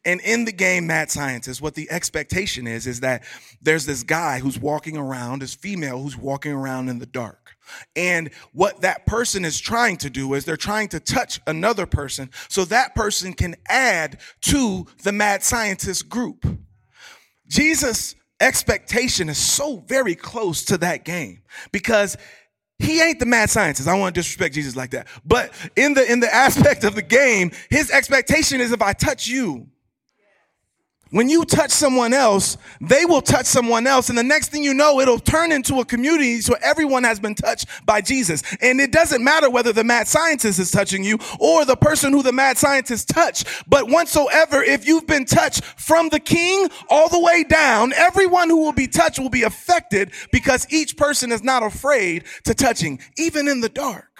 And 0.07 0.21
in 0.21 0.45
the 0.45 0.53
game 0.53 0.87
Mad 0.87 1.11
Scientist, 1.11 1.61
what 1.61 1.75
the 1.75 1.91
expectation 1.91 2.65
is, 2.65 2.87
is 2.87 3.01
that 3.01 3.25
there's 3.61 3.85
this 3.85 4.03
guy 4.03 4.39
who's 4.39 4.57
walking 4.57 4.95
around, 4.95 5.41
this 5.41 5.53
female 5.53 6.01
who's 6.01 6.15
walking 6.15 6.53
around 6.53 6.87
in 6.87 6.99
the 6.99 7.05
dark. 7.05 7.57
And 7.93 8.29
what 8.53 8.79
that 8.81 9.05
person 9.05 9.43
is 9.43 9.59
trying 9.59 9.97
to 9.97 10.09
do 10.09 10.33
is 10.33 10.45
they're 10.45 10.55
trying 10.55 10.87
to 10.89 11.01
touch 11.01 11.41
another 11.45 11.85
person 11.85 12.29
so 12.47 12.63
that 12.65 12.95
person 12.95 13.33
can 13.33 13.55
add 13.67 14.21
to 14.43 14.87
the 15.03 15.11
mad 15.11 15.43
scientist 15.43 16.07
group. 16.07 16.45
Jesus' 17.49 18.15
expectation 18.39 19.27
is 19.27 19.37
so 19.37 19.83
very 19.87 20.15
close 20.15 20.63
to 20.65 20.77
that 20.77 21.03
game 21.03 21.41
because 21.73 22.15
he 22.79 23.01
ain't 23.01 23.19
the 23.19 23.25
mad 23.25 23.49
scientist. 23.49 23.89
I 23.89 23.91
don't 23.91 23.99
want 23.99 24.15
to 24.15 24.19
disrespect 24.21 24.55
Jesus 24.55 24.77
like 24.77 24.91
that. 24.91 25.07
But 25.25 25.51
in 25.75 25.95
the 25.95 26.09
in 26.09 26.21
the 26.21 26.33
aspect 26.33 26.85
of 26.85 26.95
the 26.95 27.01
game, 27.01 27.51
his 27.69 27.91
expectation 27.91 28.61
is 28.61 28.71
if 28.71 28.81
I 28.81 28.93
touch 28.93 29.27
you, 29.27 29.67
when 31.11 31.29
you 31.29 31.45
touch 31.45 31.71
someone 31.71 32.13
else, 32.13 32.57
they 32.81 33.05
will 33.05 33.21
touch 33.21 33.45
someone 33.45 33.87
else. 33.87 34.09
And 34.09 34.17
the 34.17 34.23
next 34.23 34.49
thing 34.49 34.63
you 34.63 34.73
know, 34.73 34.99
it'll 34.99 35.19
turn 35.19 35.51
into 35.51 35.79
a 35.79 35.85
community 35.85 36.41
so 36.41 36.55
everyone 36.61 37.03
has 37.03 37.19
been 37.19 37.35
touched 37.35 37.67
by 37.85 38.01
Jesus. 38.01 38.43
And 38.61 38.79
it 38.81 38.91
doesn't 38.91 39.23
matter 39.23 39.49
whether 39.49 39.73
the 39.73 39.83
mad 39.83 40.07
scientist 40.07 40.59
is 40.59 40.71
touching 40.71 41.03
you 41.03 41.19
or 41.39 41.65
the 41.65 41.75
person 41.75 42.13
who 42.13 42.23
the 42.23 42.31
mad 42.31 42.57
scientist 42.57 43.09
touched. 43.09 43.47
But 43.67 43.89
whatsoever, 43.89 44.61
if 44.61 44.87
you've 44.87 45.07
been 45.07 45.25
touched 45.25 45.63
from 45.63 46.09
the 46.09 46.19
king 46.19 46.69
all 46.89 47.09
the 47.09 47.19
way 47.19 47.43
down, 47.43 47.93
everyone 47.93 48.49
who 48.49 48.63
will 48.63 48.73
be 48.73 48.87
touched 48.87 49.19
will 49.19 49.29
be 49.29 49.43
affected 49.43 50.11
because 50.31 50.67
each 50.71 50.97
person 50.97 51.31
is 51.31 51.43
not 51.43 51.63
afraid 51.63 52.23
to 52.43 52.53
touching, 52.53 52.99
even 53.17 53.47
in 53.47 53.61
the 53.61 53.69
dark. 53.69 54.16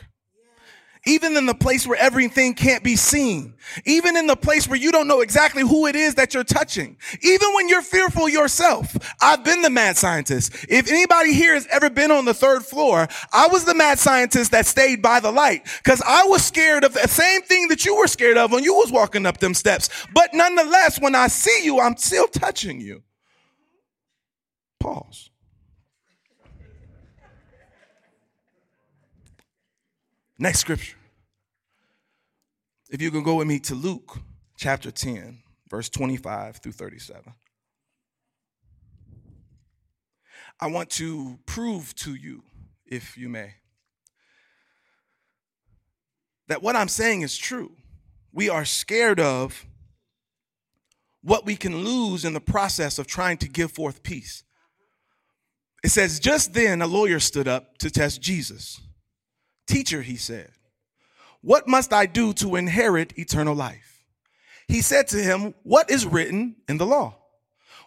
Even 1.07 1.37
in 1.37 1.45
the 1.45 1.55
place 1.55 1.87
where 1.87 1.97
everything 1.97 2.53
can't 2.53 2.83
be 2.83 2.97
seen. 2.97 3.53
Even 3.85 4.17
in 4.17 4.27
the 4.27 4.35
place 4.35 4.67
where 4.67 4.77
you 4.77 4.91
don't 4.91 5.07
know 5.07 5.21
exactly 5.21 5.61
who 5.61 5.85
it 5.85 5.95
is 5.95 6.15
that 6.15 6.33
you're 6.33 6.43
touching. 6.43 6.97
Even 7.21 7.53
when 7.55 7.69
you're 7.69 7.81
fearful 7.81 8.27
yourself. 8.27 8.95
I've 9.21 9.43
been 9.45 9.61
the 9.61 9.69
mad 9.69 9.95
scientist. 9.95 10.53
If 10.67 10.89
anybody 10.89 11.33
here 11.33 11.53
has 11.53 11.65
ever 11.71 11.89
been 11.89 12.11
on 12.11 12.25
the 12.25 12.33
third 12.33 12.65
floor, 12.65 13.07
I 13.31 13.47
was 13.47 13.63
the 13.63 13.73
mad 13.73 13.99
scientist 13.99 14.51
that 14.51 14.65
stayed 14.65 15.01
by 15.01 15.21
the 15.21 15.31
light 15.31 15.65
because 15.81 16.01
I 16.05 16.25
was 16.25 16.43
scared 16.43 16.83
of 16.83 16.93
the 16.93 17.07
same 17.07 17.41
thing 17.41 17.69
that 17.69 17.85
you 17.85 17.95
were 17.95 18.07
scared 18.07 18.37
of 18.37 18.51
when 18.51 18.65
you 18.65 18.73
was 18.73 18.91
walking 18.91 19.25
up 19.25 19.37
them 19.37 19.53
steps. 19.53 19.89
But 20.13 20.33
nonetheless, 20.33 20.99
when 20.99 21.15
I 21.15 21.27
see 21.27 21.63
you, 21.63 21.79
I'm 21.79 21.95
still 21.95 22.27
touching 22.27 22.81
you. 22.81 23.01
Pause. 24.81 25.29
Next 30.37 30.59
scripture. 30.59 30.96
If 32.89 33.01
you 33.01 33.11
can 33.11 33.23
go 33.23 33.35
with 33.35 33.47
me 33.47 33.59
to 33.61 33.75
Luke 33.75 34.17
chapter 34.57 34.91
10, 34.91 35.39
verse 35.69 35.89
25 35.89 36.57
through 36.57 36.71
37. 36.71 37.33
I 40.59 40.67
want 40.67 40.89
to 40.91 41.37
prove 41.45 41.93
to 41.95 42.15
you, 42.15 42.43
if 42.85 43.17
you 43.17 43.27
may, 43.29 43.55
that 46.47 46.63
what 46.63 46.75
I'm 46.75 46.87
saying 46.87 47.21
is 47.21 47.37
true. 47.37 47.73
We 48.31 48.49
are 48.49 48.63
scared 48.63 49.19
of 49.19 49.65
what 51.21 51.45
we 51.45 51.57
can 51.57 51.83
lose 51.83 52.23
in 52.23 52.33
the 52.33 52.39
process 52.39 52.97
of 52.97 53.05
trying 53.05 53.37
to 53.39 53.49
give 53.49 53.71
forth 53.71 54.01
peace. 54.01 54.43
It 55.83 55.89
says, 55.89 56.19
Just 56.19 56.53
then 56.53 56.81
a 56.81 56.87
lawyer 56.87 57.19
stood 57.19 57.47
up 57.47 57.77
to 57.79 57.91
test 57.91 58.21
Jesus. 58.21 58.79
Teacher, 59.67 60.01
he 60.01 60.15
said, 60.15 60.51
what 61.41 61.67
must 61.67 61.93
I 61.93 62.05
do 62.05 62.33
to 62.33 62.55
inherit 62.55 63.17
eternal 63.17 63.55
life? 63.55 64.05
He 64.67 64.81
said 64.81 65.07
to 65.09 65.17
him, 65.17 65.53
What 65.63 65.89
is 65.89 66.05
written 66.05 66.57
in 66.67 66.77
the 66.77 66.85
law? 66.85 67.15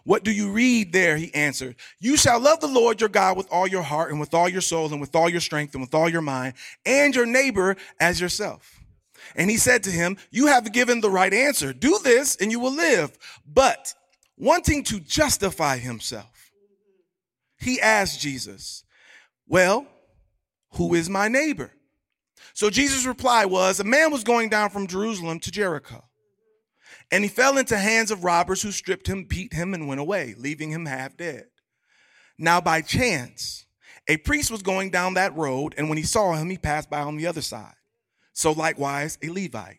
What 0.03 0.23
do 0.23 0.31
you 0.31 0.51
read 0.51 0.93
there? 0.93 1.17
He 1.17 1.33
answered, 1.33 1.75
You 1.99 2.17
shall 2.17 2.39
love 2.39 2.59
the 2.59 2.67
Lord 2.67 2.99
your 2.99 3.09
God 3.09 3.37
with 3.37 3.47
all 3.51 3.67
your 3.67 3.83
heart 3.83 4.09
and 4.09 4.19
with 4.19 4.33
all 4.33 4.49
your 4.49 4.61
soul 4.61 4.91
and 4.91 4.99
with 4.99 5.15
all 5.15 5.29
your 5.29 5.41
strength 5.41 5.73
and 5.75 5.81
with 5.81 5.93
all 5.93 6.09
your 6.09 6.21
mind 6.21 6.55
and 6.85 7.15
your 7.15 7.27
neighbor 7.27 7.75
as 7.99 8.19
yourself. 8.19 8.79
And 9.35 9.49
he 9.49 9.57
said 9.57 9.83
to 9.83 9.91
him, 9.91 10.17
You 10.31 10.47
have 10.47 10.73
given 10.73 11.01
the 11.01 11.09
right 11.09 11.33
answer. 11.33 11.71
Do 11.73 11.99
this 12.03 12.35
and 12.35 12.51
you 12.51 12.59
will 12.59 12.73
live. 12.73 13.17
But 13.45 13.93
wanting 14.37 14.83
to 14.85 14.99
justify 14.99 15.77
himself, 15.77 16.51
he 17.59 17.79
asked 17.79 18.19
Jesus, 18.19 18.83
Well, 19.47 19.85
who 20.73 20.95
is 20.95 21.09
my 21.09 21.27
neighbor? 21.27 21.71
So 22.53 22.69
Jesus' 22.69 23.05
reply 23.05 23.45
was, 23.45 23.79
A 23.79 23.83
man 23.83 24.11
was 24.11 24.23
going 24.23 24.49
down 24.49 24.69
from 24.69 24.87
Jerusalem 24.87 25.39
to 25.39 25.51
Jericho. 25.51 26.03
And 27.11 27.23
he 27.23 27.29
fell 27.29 27.57
into 27.57 27.77
hands 27.77 28.11
of 28.11 28.23
robbers 28.23 28.61
who 28.61 28.71
stripped 28.71 29.07
him, 29.07 29.25
beat 29.25 29.53
him, 29.53 29.73
and 29.73 29.87
went 29.87 29.99
away, 29.99 30.33
leaving 30.37 30.71
him 30.71 30.85
half 30.85 31.17
dead. 31.17 31.45
Now, 32.37 32.61
by 32.61 32.81
chance, 32.81 33.65
a 34.07 34.17
priest 34.17 34.49
was 34.49 34.61
going 34.61 34.91
down 34.91 35.15
that 35.15 35.35
road, 35.35 35.75
and 35.77 35.89
when 35.89 35.97
he 35.97 36.03
saw 36.03 36.33
him, 36.33 36.49
he 36.49 36.57
passed 36.57 36.89
by 36.89 37.01
on 37.01 37.17
the 37.17 37.27
other 37.27 37.41
side. 37.41 37.75
So, 38.33 38.51
likewise, 38.51 39.17
a 39.21 39.29
Levite. 39.29 39.77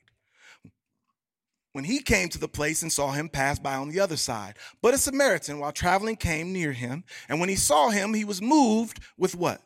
When 1.72 1.84
he 1.84 2.00
came 2.00 2.28
to 2.28 2.38
the 2.38 2.48
place 2.48 2.82
and 2.82 2.92
saw 2.92 3.12
him, 3.12 3.30
pass 3.30 3.58
by 3.58 3.76
on 3.76 3.88
the 3.88 4.00
other 4.00 4.18
side. 4.18 4.56
But 4.82 4.92
a 4.92 4.98
Samaritan, 4.98 5.58
while 5.58 5.72
traveling, 5.72 6.16
came 6.16 6.52
near 6.52 6.72
him, 6.72 7.04
and 7.30 7.40
when 7.40 7.48
he 7.48 7.56
saw 7.56 7.88
him, 7.88 8.12
he 8.12 8.26
was 8.26 8.42
moved 8.42 9.00
with 9.16 9.34
what? 9.34 9.62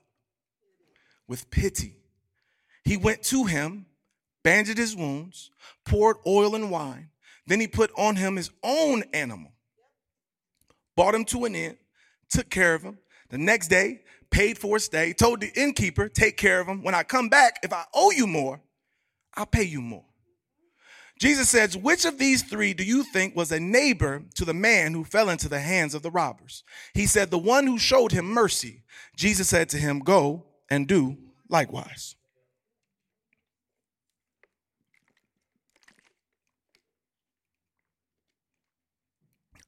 With 1.26 1.50
pity 1.50 1.96
he 2.87 2.97
went 2.97 3.25
to 3.25 3.45
him, 3.45 3.85
bandaged 4.45 4.78
his 4.78 4.95
wounds, 4.95 5.50
poured 5.85 6.19
oil 6.25 6.55
and 6.55 6.71
wine. 6.71 7.11
Then 7.49 7.59
he 7.59 7.66
put 7.66 7.90
on 7.99 8.14
him 8.14 8.37
his 8.37 8.50
own 8.62 9.02
animal, 9.12 9.50
brought 10.95 11.16
him 11.16 11.25
to 11.26 11.47
an 11.47 11.57
inn, 11.57 11.76
took 12.31 12.49
care 12.49 12.75
of 12.75 12.83
him. 12.83 12.99
The 13.31 13.38
next 13.38 13.69
day, 13.69 14.02
paid 14.31 14.57
for 14.57 14.76
a 14.76 14.81
stay, 14.81 15.12
told 15.12 15.40
the 15.40 15.50
innkeeper, 15.61 16.09
take 16.09 16.37
care 16.37 16.61
of 16.61 16.69
him. 16.69 16.85
When 16.85 16.95
I 16.95 17.02
come 17.02 17.28
back, 17.28 17.59
if 17.64 17.73
I 17.73 17.85
owe 17.93 18.12
you 18.12 18.28
more, 18.28 18.61
I'll 19.35 19.47
pay 19.47 19.64
you 19.64 19.83
more. 19.83 20.05
Jesus 21.19 21.49
says, 21.49 21.76
Which 21.76 22.05
of 22.05 22.19
these 22.19 22.45
three 22.45 22.73
do 22.73 22.85
you 22.85 23.02
think 23.02 23.35
was 23.35 23.50
a 23.50 23.59
neighbor 23.59 24.23
to 24.37 24.45
the 24.45 24.55
man 24.55 24.93
who 24.93 25.02
fell 25.02 25.28
into 25.28 25.49
the 25.49 25.59
hands 25.59 25.93
of 25.93 26.02
the 26.02 26.11
robbers? 26.12 26.62
He 26.95 27.07
said, 27.07 27.33
The 27.33 27.38
one 27.38 27.66
who 27.66 27.78
showed 27.78 28.12
him 28.12 28.26
mercy. 28.26 28.85
Jesus 29.16 29.49
said 29.49 29.69
to 29.71 29.76
him, 29.76 29.99
Go 29.99 30.45
and 30.71 30.87
do 30.87 31.16
likewise. 31.49 32.14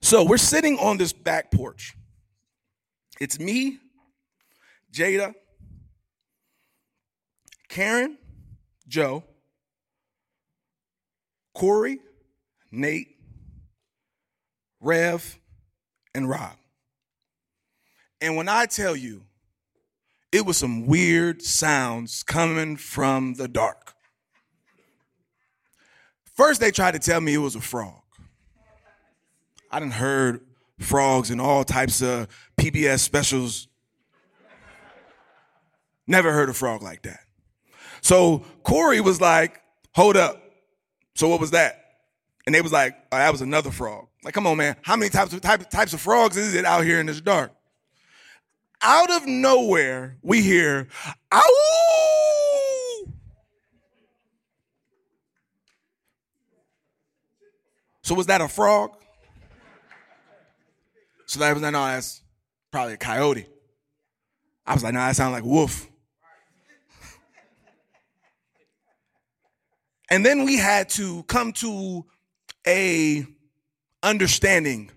So 0.09 0.25
we're 0.25 0.38
sitting 0.38 0.79
on 0.79 0.97
this 0.97 1.12
back 1.12 1.50
porch. 1.50 1.95
It's 3.21 3.38
me, 3.38 3.79
Jada, 4.91 5.35
Karen, 7.69 8.17
Joe, 8.88 9.23
Corey, 11.55 11.99
Nate, 12.73 13.17
Rev, 14.81 15.38
and 16.15 16.27
Rob. 16.27 16.57
And 18.23 18.35
when 18.35 18.49
I 18.49 18.65
tell 18.65 18.97
you, 18.97 19.25
it 20.33 20.47
was 20.47 20.57
some 20.57 20.87
weird 20.87 21.43
sounds 21.43 22.23
coming 22.23 22.79
from 22.79 23.35
the 23.35 23.47
dark. 23.47 23.93
First, 26.35 26.62
they 26.62 26.71
tried 26.71 26.93
to 26.93 26.99
tell 26.99 27.21
me 27.21 27.35
it 27.35 27.37
was 27.37 27.57
a 27.57 27.61
frog. 27.61 28.00
I 29.71 29.81
done 29.81 29.91
heard 29.91 30.41
frogs 30.79 31.31
in 31.31 31.41
all 31.41 31.65
types 31.65 32.03
of 32.03 32.29
PBS 32.59 33.01
specials. 33.01 33.69
Never 36.07 36.33
heard 36.33 36.49
a 36.49 36.55
frog 36.55 36.83
like 36.83 37.03
that. 37.03 37.21
So 38.01 38.45
Corey 38.63 39.01
was 39.01 39.21
like, 39.21 39.61
hold 39.95 40.17
up. 40.17 40.43
So 41.15 41.29
what 41.29 41.41
was 41.41 41.51
that? 41.51 41.85
And 42.47 42.55
they 42.55 42.63
was 42.63 42.73
like, 42.73 42.97
oh, 43.13 43.19
that 43.19 43.31
was 43.31 43.43
another 43.43 43.71
frog. 43.71 44.07
Like, 44.25 44.35
come 44.35 44.47
on, 44.47 44.57
man. 44.57 44.77
How 44.83 44.97
many 44.97 45.11
types 45.11 45.33
of 45.33 45.41
type, 45.41 45.69
types 45.69 45.93
of 45.93 46.01
frogs 46.01 46.37
is 46.37 46.55
it 46.55 46.65
out 46.65 46.85
here 46.85 47.01
in 47.01 47.07
this 47.07 47.21
dark? 47.21 47.53
Out 48.81 49.11
of 49.11 49.27
nowhere, 49.27 50.17
we 50.23 50.41
hear, 50.41 50.89
ow! 51.33 51.43
So 58.03 58.15
was 58.15 58.27
that 58.27 58.41
a 58.41 58.49
frog? 58.49 58.93
So 61.28 61.40
that 61.40 61.52
was 61.52 61.62
like, 61.62 61.73
no, 61.73 61.85
that's 61.85 62.23
probably 62.70 62.94
a 62.94 62.97
coyote. 62.97 63.47
I 64.66 64.73
was 64.73 64.82
like, 64.82 64.94
no, 64.94 65.00
that 65.00 65.14
sounds 65.14 65.32
like 65.32 65.44
wolf. 65.44 65.87
And 70.11 70.25
then 70.25 70.44
we 70.44 70.56
had 70.56 70.88
to 70.90 71.23
come 71.25 71.52
to 71.52 72.06
a 72.66 73.26
understanding 74.02 74.90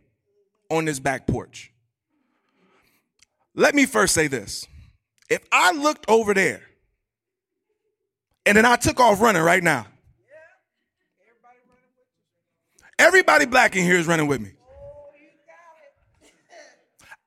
on 0.69 0.85
this 0.85 1.00
back 1.01 1.27
porch. 1.27 1.73
Let 3.53 3.75
me 3.75 3.85
first 3.85 4.13
say 4.13 4.27
this. 4.27 4.65
If 5.29 5.41
I 5.51 5.73
looked 5.73 6.09
over 6.09 6.33
there 6.33 6.61
and 8.45 8.55
then 8.55 8.65
I 8.65 8.77
took 8.77 9.01
off 9.01 9.19
running 9.19 9.41
right 9.41 9.61
now, 9.61 9.85
everybody 12.97 13.45
black 13.45 13.75
in 13.75 13.83
here 13.83 13.97
is 13.97 14.07
running 14.07 14.27
with 14.27 14.39
me. 14.39 14.51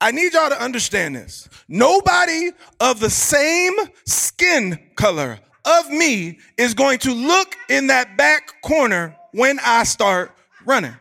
I 0.01 0.11
need 0.11 0.33
y'all 0.33 0.49
to 0.49 0.61
understand 0.61 1.15
this. 1.15 1.47
Nobody 1.67 2.51
of 2.79 2.99
the 2.99 3.09
same 3.09 3.73
skin 4.05 4.77
color 4.95 5.39
of 5.65 5.89
me 5.89 6.39
is 6.57 6.73
going 6.73 6.99
to 6.99 7.13
look 7.13 7.55
in 7.69 7.87
that 7.87 8.17
back 8.17 8.61
corner 8.61 9.15
when 9.31 9.59
I 9.65 9.83
start 9.83 10.31
running. 10.65 10.95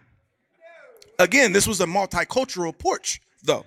Again, 1.19 1.53
this 1.53 1.67
was 1.67 1.81
a 1.81 1.87
multicultural 1.87 2.77
porch, 2.77 3.21
though. 3.43 3.65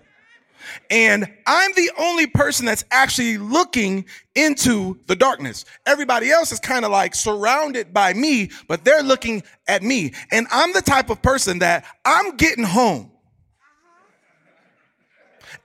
And 0.89 1.31
I'm 1.45 1.71
the 1.75 1.91
only 1.97 2.27
person 2.27 2.65
that's 2.65 2.83
actually 2.91 3.37
looking 3.37 4.05
into 4.35 4.99
the 5.07 5.15
darkness. 5.15 5.65
Everybody 5.85 6.29
else 6.29 6.51
is 6.51 6.59
kind 6.59 6.83
of 6.83 6.91
like 6.91 7.15
surrounded 7.15 7.93
by 7.93 8.13
me, 8.13 8.49
but 8.67 8.83
they're 8.83 9.03
looking 9.03 9.43
at 9.67 9.83
me. 9.83 10.13
And 10.31 10.47
I'm 10.51 10.73
the 10.73 10.81
type 10.81 11.09
of 11.09 11.21
person 11.21 11.59
that 11.59 11.85
I'm 12.03 12.35
getting 12.37 12.65
home. 12.65 13.11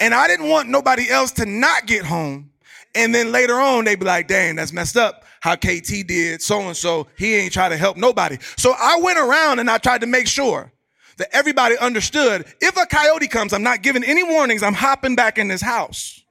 And 0.03 0.13
I 0.13 0.27
didn't 0.27 0.49
want 0.49 0.69
nobody 0.69 1.09
else 1.09 1.31
to 1.33 1.47
not 1.47 1.87
get 1.87 2.05
home 2.05 2.53
and 2.95 3.15
then 3.15 3.33
later 3.33 3.55
on, 3.55 3.85
they'd 3.85 3.99
be 3.99 4.05
like, 4.05 4.29
dang, 4.29 4.57
that's 4.57 4.73
messed 4.73 4.97
up 4.97 5.25
how 5.41 5.57
KT 5.57 6.07
did 6.07 6.43
so 6.43 6.61
and 6.61 6.77
so. 6.77 7.09
He 7.17 7.35
ain't 7.35 7.53
try 7.53 7.69
to 7.69 7.77
help 7.77 7.97
nobody. 7.97 8.39
So 8.57 8.75
I 8.79 9.01
went 9.03 9.19
around 9.19 9.59
and 9.59 9.71
I 9.71 9.79
tried 9.79 10.03
to 10.03 10.07
make 10.07 10.27
sure 10.27 10.73
that 11.17 11.29
everybody 11.33 11.77
understood 11.79 12.47
if 12.61 12.77
a 12.77 12.87
coyote 12.87 13.29
comes, 13.29 13.53
I'm 13.53 13.63
not 13.63 13.83
giving 13.83 14.05
any 14.05 14.23
warnings. 14.23 14.63
I'm 14.63 14.75
hopping 14.75 15.17
back 15.17 15.39
in 15.39 15.49
this 15.49 15.61
house. 15.61 16.23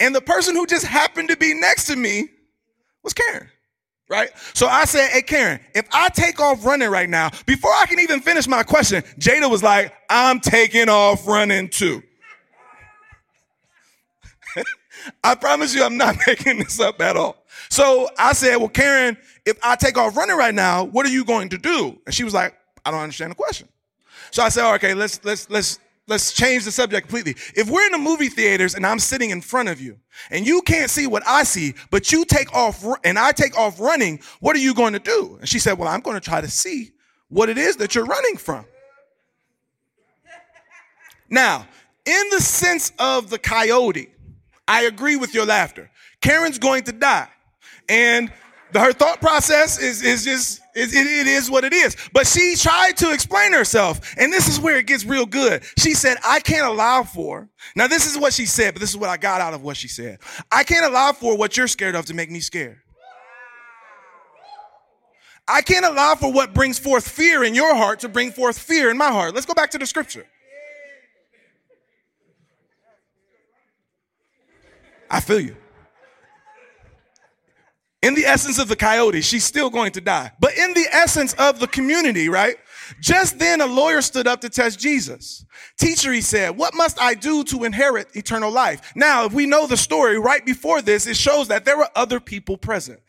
And 0.00 0.14
the 0.14 0.20
person 0.20 0.54
who 0.56 0.66
just 0.66 0.84
happened 0.84 1.28
to 1.28 1.36
be 1.36 1.54
next 1.54 1.86
to 1.86 1.96
me 1.96 2.28
was 3.02 3.14
Karen. 3.14 3.48
Right? 4.10 4.30
So 4.52 4.66
I 4.66 4.84
said, 4.84 5.10
Hey, 5.10 5.22
Karen, 5.22 5.60
if 5.74 5.86
I 5.92 6.08
take 6.10 6.38
off 6.38 6.66
running 6.66 6.90
right 6.90 7.08
now, 7.08 7.30
before 7.46 7.70
I 7.72 7.86
can 7.86 7.98
even 8.00 8.20
finish 8.20 8.46
my 8.46 8.62
question, 8.62 9.02
Jada 9.18 9.50
was 9.50 9.62
like, 9.62 9.94
I'm 10.10 10.40
taking 10.40 10.88
off 10.88 11.26
running 11.26 11.68
too. 11.68 12.02
I 15.22 15.34
promise 15.34 15.74
you, 15.74 15.84
I'm 15.84 15.96
not 15.96 16.16
making 16.26 16.58
this 16.58 16.80
up 16.80 17.00
at 17.00 17.16
all. 17.16 17.44
So 17.68 18.08
I 18.18 18.32
said, 18.32 18.56
well, 18.56 18.68
Karen, 18.68 19.16
if 19.44 19.58
I 19.62 19.76
take 19.76 19.98
off 19.98 20.16
running 20.16 20.36
right 20.36 20.54
now, 20.54 20.84
what 20.84 21.06
are 21.06 21.10
you 21.10 21.24
going 21.24 21.48
to 21.50 21.58
do? 21.58 21.98
And 22.06 22.14
she 22.14 22.24
was 22.24 22.34
like, 22.34 22.54
I 22.84 22.90
don't 22.90 23.00
understand 23.00 23.30
the 23.30 23.36
question. 23.36 23.68
So 24.30 24.42
I 24.42 24.48
said, 24.48 24.72
okay, 24.74 24.94
let's, 24.94 25.24
let's, 25.24 25.48
let's, 25.50 25.78
let's 26.06 26.32
change 26.32 26.64
the 26.64 26.70
subject 26.70 27.06
completely. 27.06 27.36
If 27.54 27.70
we're 27.70 27.86
in 27.86 27.92
the 27.92 27.98
movie 27.98 28.28
theaters 28.28 28.74
and 28.74 28.86
I'm 28.86 28.98
sitting 28.98 29.30
in 29.30 29.40
front 29.40 29.68
of 29.68 29.80
you 29.80 29.98
and 30.30 30.46
you 30.46 30.62
can't 30.62 30.90
see 30.90 31.06
what 31.06 31.22
I 31.26 31.44
see, 31.44 31.74
but 31.90 32.12
you 32.12 32.24
take 32.24 32.52
off 32.54 32.84
and 33.04 33.18
I 33.18 33.32
take 33.32 33.56
off 33.56 33.80
running, 33.80 34.20
what 34.40 34.56
are 34.56 34.60
you 34.60 34.74
going 34.74 34.92
to 34.92 34.98
do? 34.98 35.36
And 35.40 35.48
she 35.48 35.58
said, 35.58 35.78
well, 35.78 35.88
I'm 35.88 36.00
going 36.00 36.14
to 36.14 36.20
try 36.20 36.40
to 36.40 36.48
see 36.48 36.92
what 37.28 37.48
it 37.48 37.58
is 37.58 37.76
that 37.76 37.94
you're 37.94 38.06
running 38.06 38.36
from. 38.36 38.66
Now, 41.30 41.66
in 42.04 42.30
the 42.30 42.40
sense 42.40 42.92
of 42.98 43.30
the 43.30 43.38
coyote, 43.38 44.10
I 44.66 44.84
agree 44.84 45.16
with 45.16 45.34
your 45.34 45.46
laughter. 45.46 45.90
Karen's 46.20 46.58
going 46.58 46.84
to 46.84 46.92
die. 46.92 47.28
And 47.88 48.32
the, 48.72 48.80
her 48.80 48.92
thought 48.92 49.20
process 49.20 49.78
is, 49.78 50.02
is 50.02 50.24
just, 50.24 50.60
is, 50.74 50.94
it, 50.94 51.06
it 51.06 51.26
is 51.26 51.50
what 51.50 51.64
it 51.64 51.72
is. 51.72 51.96
But 52.12 52.26
she 52.26 52.56
tried 52.56 52.96
to 52.98 53.12
explain 53.12 53.52
herself. 53.52 54.14
And 54.16 54.32
this 54.32 54.48
is 54.48 54.58
where 54.58 54.76
it 54.76 54.86
gets 54.86 55.04
real 55.04 55.26
good. 55.26 55.62
She 55.78 55.94
said, 55.94 56.16
I 56.24 56.40
can't 56.40 56.66
allow 56.66 57.02
for, 57.02 57.48
now 57.76 57.86
this 57.86 58.06
is 58.06 58.18
what 58.18 58.32
she 58.32 58.46
said, 58.46 58.74
but 58.74 58.80
this 58.80 58.90
is 58.90 58.96
what 58.96 59.10
I 59.10 59.16
got 59.16 59.40
out 59.40 59.54
of 59.54 59.62
what 59.62 59.76
she 59.76 59.88
said. 59.88 60.18
I 60.50 60.64
can't 60.64 60.86
allow 60.86 61.12
for 61.12 61.36
what 61.36 61.56
you're 61.56 61.68
scared 61.68 61.94
of 61.94 62.06
to 62.06 62.14
make 62.14 62.30
me 62.30 62.40
scared. 62.40 62.78
I 65.46 65.60
can't 65.60 65.84
allow 65.84 66.14
for 66.14 66.32
what 66.32 66.54
brings 66.54 66.78
forth 66.78 67.06
fear 67.06 67.44
in 67.44 67.54
your 67.54 67.74
heart 67.76 68.00
to 68.00 68.08
bring 68.08 68.32
forth 68.32 68.58
fear 68.58 68.90
in 68.90 68.96
my 68.96 69.10
heart. 69.10 69.34
Let's 69.34 69.46
go 69.46 69.52
back 69.52 69.70
to 69.72 69.78
the 69.78 69.86
scripture. 69.86 70.26
I 75.14 75.20
feel 75.20 75.38
you. 75.38 75.56
In 78.02 78.14
the 78.14 78.26
essence 78.26 78.58
of 78.58 78.66
the 78.66 78.74
coyote, 78.74 79.20
she's 79.20 79.44
still 79.44 79.70
going 79.70 79.92
to 79.92 80.00
die. 80.00 80.32
But 80.40 80.58
in 80.58 80.74
the 80.74 80.86
essence 80.90 81.34
of 81.34 81.60
the 81.60 81.68
community, 81.68 82.28
right? 82.28 82.56
Just 83.00 83.38
then 83.38 83.60
a 83.60 83.66
lawyer 83.66 84.02
stood 84.02 84.26
up 84.26 84.40
to 84.40 84.48
test 84.50 84.80
Jesus. 84.80 85.46
Teacher, 85.78 86.12
he 86.12 86.20
said, 86.20 86.58
what 86.58 86.74
must 86.74 87.00
I 87.00 87.14
do 87.14 87.44
to 87.44 87.62
inherit 87.62 88.08
eternal 88.14 88.50
life? 88.50 88.92
Now, 88.96 89.24
if 89.24 89.32
we 89.32 89.46
know 89.46 89.68
the 89.68 89.76
story 89.76 90.18
right 90.18 90.44
before 90.44 90.82
this, 90.82 91.06
it 91.06 91.16
shows 91.16 91.46
that 91.46 91.64
there 91.64 91.78
were 91.78 91.88
other 91.94 92.18
people 92.18 92.58
present. 92.58 93.00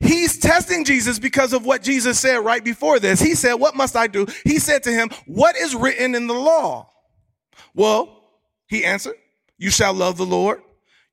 He's 0.00 0.38
testing 0.38 0.86
Jesus 0.86 1.18
because 1.18 1.52
of 1.52 1.66
what 1.66 1.82
Jesus 1.82 2.18
said 2.18 2.38
right 2.38 2.64
before 2.64 2.98
this. 2.98 3.20
He 3.20 3.34
said, 3.34 3.54
what 3.54 3.76
must 3.76 3.96
I 3.96 4.06
do? 4.06 4.26
He 4.44 4.58
said 4.58 4.82
to 4.84 4.90
him, 4.90 5.10
what 5.26 5.56
is 5.56 5.74
written 5.74 6.14
in 6.14 6.26
the 6.26 6.34
law? 6.34 6.88
Well, 7.74 8.18
he 8.66 8.86
answered, 8.86 9.16
you 9.58 9.70
shall 9.70 9.92
love 9.92 10.16
the 10.16 10.26
Lord 10.26 10.62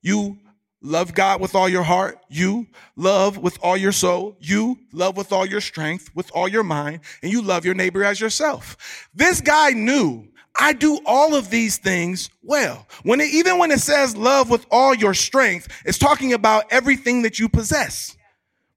you 0.06 0.38
love 0.80 1.14
God 1.14 1.40
with 1.40 1.54
all 1.54 1.68
your 1.68 1.82
heart. 1.82 2.18
You 2.28 2.66
love 2.94 3.38
with 3.38 3.58
all 3.62 3.76
your 3.76 3.92
soul. 3.92 4.36
You 4.40 4.78
love 4.92 5.16
with 5.16 5.32
all 5.32 5.44
your 5.44 5.60
strength, 5.60 6.10
with 6.14 6.30
all 6.32 6.48
your 6.48 6.62
mind, 6.62 7.00
and 7.22 7.32
you 7.32 7.42
love 7.42 7.64
your 7.64 7.74
neighbor 7.74 8.04
as 8.04 8.20
yourself. 8.20 8.76
This 9.12 9.40
guy 9.40 9.70
knew 9.70 10.28
I 10.58 10.72
do 10.72 11.00
all 11.04 11.34
of 11.34 11.50
these 11.50 11.76
things 11.78 12.30
well. 12.42 12.86
When 13.02 13.20
it, 13.20 13.30
even 13.34 13.58
when 13.58 13.70
it 13.70 13.80
says 13.80 14.16
love 14.16 14.48
with 14.48 14.64
all 14.70 14.94
your 14.94 15.12
strength, 15.14 15.68
it's 15.84 15.98
talking 15.98 16.32
about 16.32 16.64
everything 16.70 17.22
that 17.22 17.38
you 17.38 17.48
possess. 17.48 18.16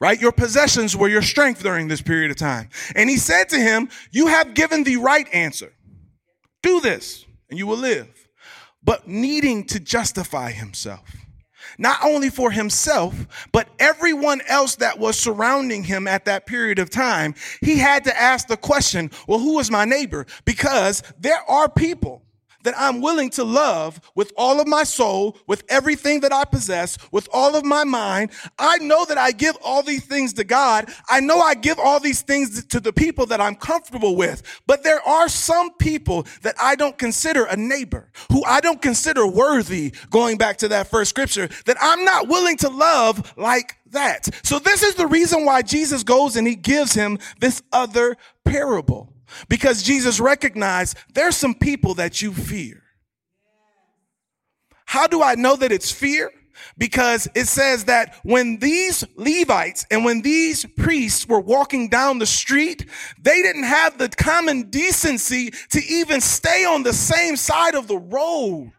Right? 0.01 0.19
Your 0.19 0.31
possessions 0.31 0.95
were 0.95 1.09
your 1.09 1.21
strength 1.21 1.61
during 1.61 1.89
this 1.89 2.01
period 2.01 2.31
of 2.31 2.37
time. 2.37 2.69
And 2.95 3.09
he 3.09 3.17
said 3.17 3.49
to 3.49 3.57
him, 3.59 3.89
you 4.11 4.27
have 4.27 4.53
given 4.53 4.83
the 4.83 4.97
right 4.97 5.27
answer. 5.33 5.73
Do 6.63 6.81
this 6.81 7.25
and 7.49 7.59
you 7.59 7.67
will 7.67 7.77
live. 7.77 8.09
but 8.83 9.07
needing 9.07 9.65
to 9.65 9.79
justify 9.79 10.51
himself. 10.51 11.18
Not 11.79 12.03
only 12.03 12.29
for 12.29 12.51
himself, 12.51 13.47
but 13.53 13.69
everyone 13.79 14.41
else 14.47 14.75
that 14.75 14.99
was 14.99 15.17
surrounding 15.17 15.85
him 15.85 16.07
at 16.07 16.25
that 16.25 16.45
period 16.45 16.77
of 16.77 16.89
time, 16.89 17.33
he 17.61 17.77
had 17.77 18.03
to 18.03 18.21
ask 18.21 18.47
the 18.47 18.57
question, 18.57 19.09
well, 19.27 19.39
who 19.39 19.59
is 19.59 19.71
my 19.71 19.85
neighbor? 19.85 20.25
Because 20.43 21.01
there 21.17 21.41
are 21.49 21.69
people 21.69 22.21
that 22.63 22.73
I'm 22.77 23.01
willing 23.01 23.29
to 23.31 23.43
love 23.43 23.99
with 24.15 24.31
all 24.37 24.59
of 24.59 24.67
my 24.67 24.83
soul, 24.83 25.37
with 25.47 25.63
everything 25.69 26.21
that 26.21 26.33
I 26.33 26.45
possess, 26.45 26.97
with 27.11 27.27
all 27.33 27.55
of 27.55 27.65
my 27.65 27.83
mind. 27.83 28.31
I 28.57 28.77
know 28.79 29.05
that 29.05 29.17
I 29.17 29.31
give 29.31 29.57
all 29.63 29.81
these 29.81 30.05
things 30.05 30.33
to 30.33 30.43
God. 30.43 30.89
I 31.09 31.19
know 31.19 31.39
I 31.39 31.55
give 31.55 31.79
all 31.79 31.99
these 31.99 32.21
things 32.21 32.65
to 32.65 32.79
the 32.79 32.93
people 32.93 33.25
that 33.27 33.41
I'm 33.41 33.55
comfortable 33.55 34.15
with. 34.15 34.43
But 34.67 34.83
there 34.83 35.01
are 35.07 35.29
some 35.29 35.73
people 35.73 36.27
that 36.41 36.55
I 36.61 36.75
don't 36.75 36.97
consider 36.97 37.45
a 37.45 37.55
neighbor, 37.55 38.09
who 38.31 38.43
I 38.43 38.61
don't 38.61 38.81
consider 38.81 39.25
worthy, 39.25 39.93
going 40.09 40.37
back 40.37 40.57
to 40.57 40.67
that 40.69 40.87
first 40.87 41.09
scripture, 41.09 41.49
that 41.65 41.77
I'm 41.81 42.03
not 42.03 42.27
willing 42.27 42.57
to 42.57 42.69
love 42.69 43.33
like 43.37 43.78
that. 43.91 44.29
So 44.43 44.59
this 44.59 44.83
is 44.83 44.95
the 44.95 45.07
reason 45.07 45.45
why 45.45 45.61
Jesus 45.61 46.03
goes 46.03 46.35
and 46.35 46.47
he 46.47 46.55
gives 46.55 46.93
him 46.93 47.19
this 47.39 47.61
other 47.71 48.17
parable. 48.45 49.13
Because 49.47 49.83
Jesus 49.83 50.19
recognized 50.19 50.97
there's 51.13 51.35
some 51.35 51.53
people 51.53 51.95
that 51.95 52.21
you 52.21 52.33
fear. 52.33 52.83
How 54.85 55.05
do 55.05 55.21
I 55.21 55.35
know 55.35 55.55
that 55.55 55.71
it's 55.71 55.91
fear? 55.91 56.31
Because 56.77 57.27
it 57.35 57.45
says 57.47 57.85
that 57.85 58.15
when 58.23 58.57
these 58.57 59.05
Levites 59.15 59.85
and 59.91 60.03
when 60.03 60.21
these 60.21 60.65
priests 60.65 61.27
were 61.27 61.39
walking 61.39 61.89
down 61.89 62.19
the 62.19 62.25
street, 62.25 62.85
they 63.21 63.41
didn't 63.41 63.63
have 63.63 63.97
the 63.97 64.09
common 64.09 64.69
decency 64.69 65.51
to 65.71 65.83
even 65.85 66.21
stay 66.21 66.65
on 66.65 66.83
the 66.83 66.93
same 66.93 67.35
side 67.35 67.75
of 67.75 67.87
the 67.87 67.97
road. 67.97 68.71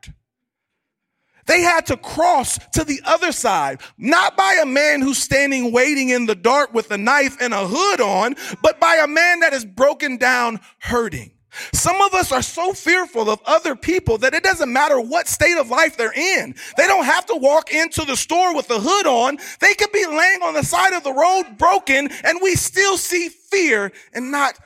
They 1.51 1.63
had 1.63 1.87
to 1.87 1.97
cross 1.97 2.61
to 2.75 2.85
the 2.85 3.01
other 3.05 3.33
side, 3.33 3.81
not 3.99 4.37
by 4.37 4.61
a 4.63 4.67
man 4.67 5.01
who's 5.01 5.19
standing 5.19 5.73
waiting 5.73 6.11
in 6.11 6.27
the 6.27 6.37
dark 6.37 6.73
with 6.73 6.93
a 6.93 6.97
knife 6.97 7.39
and 7.41 7.53
a 7.53 7.67
hood 7.67 8.01
on, 8.01 8.37
but 8.63 8.79
by 8.79 9.01
a 9.03 9.09
man 9.09 9.41
that 9.41 9.53
is 9.53 9.65
broken 9.65 10.17
down 10.17 10.61
hurting. 10.79 11.33
Some 11.75 12.01
of 12.03 12.15
us 12.15 12.31
are 12.31 12.41
so 12.41 12.73
fearful 12.73 13.29
of 13.29 13.41
other 13.47 13.75
people 13.75 14.17
that 14.19 14.33
it 14.33 14.45
doesn't 14.45 14.73
matter 14.73 15.01
what 15.01 15.27
state 15.27 15.59
of 15.59 15.71
life 15.71 15.97
they're 15.97 16.13
in. 16.13 16.55
They 16.77 16.87
don't 16.87 17.05
have 17.05 17.27
to 17.27 17.35
walk 17.35 17.75
into 17.75 18.05
the 18.05 18.17
store 18.17 18.55
with 18.55 18.69
the 18.69 18.79
hood 18.79 19.09
on. 19.09 19.39
They 19.59 19.75
could 19.75 19.91
be 19.91 20.07
laying 20.07 20.43
on 20.43 20.55
the 20.55 20.63
side 20.63 20.93
of 20.93 21.03
the 21.03 21.13
road 21.13 21.59
broken 21.59 22.11
and 22.23 22.39
we 22.41 22.55
still 22.55 22.97
see 22.97 23.29
fear 23.29 23.91
and 24.13 24.31
not 24.31 24.57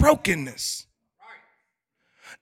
brokenness. 0.00 0.86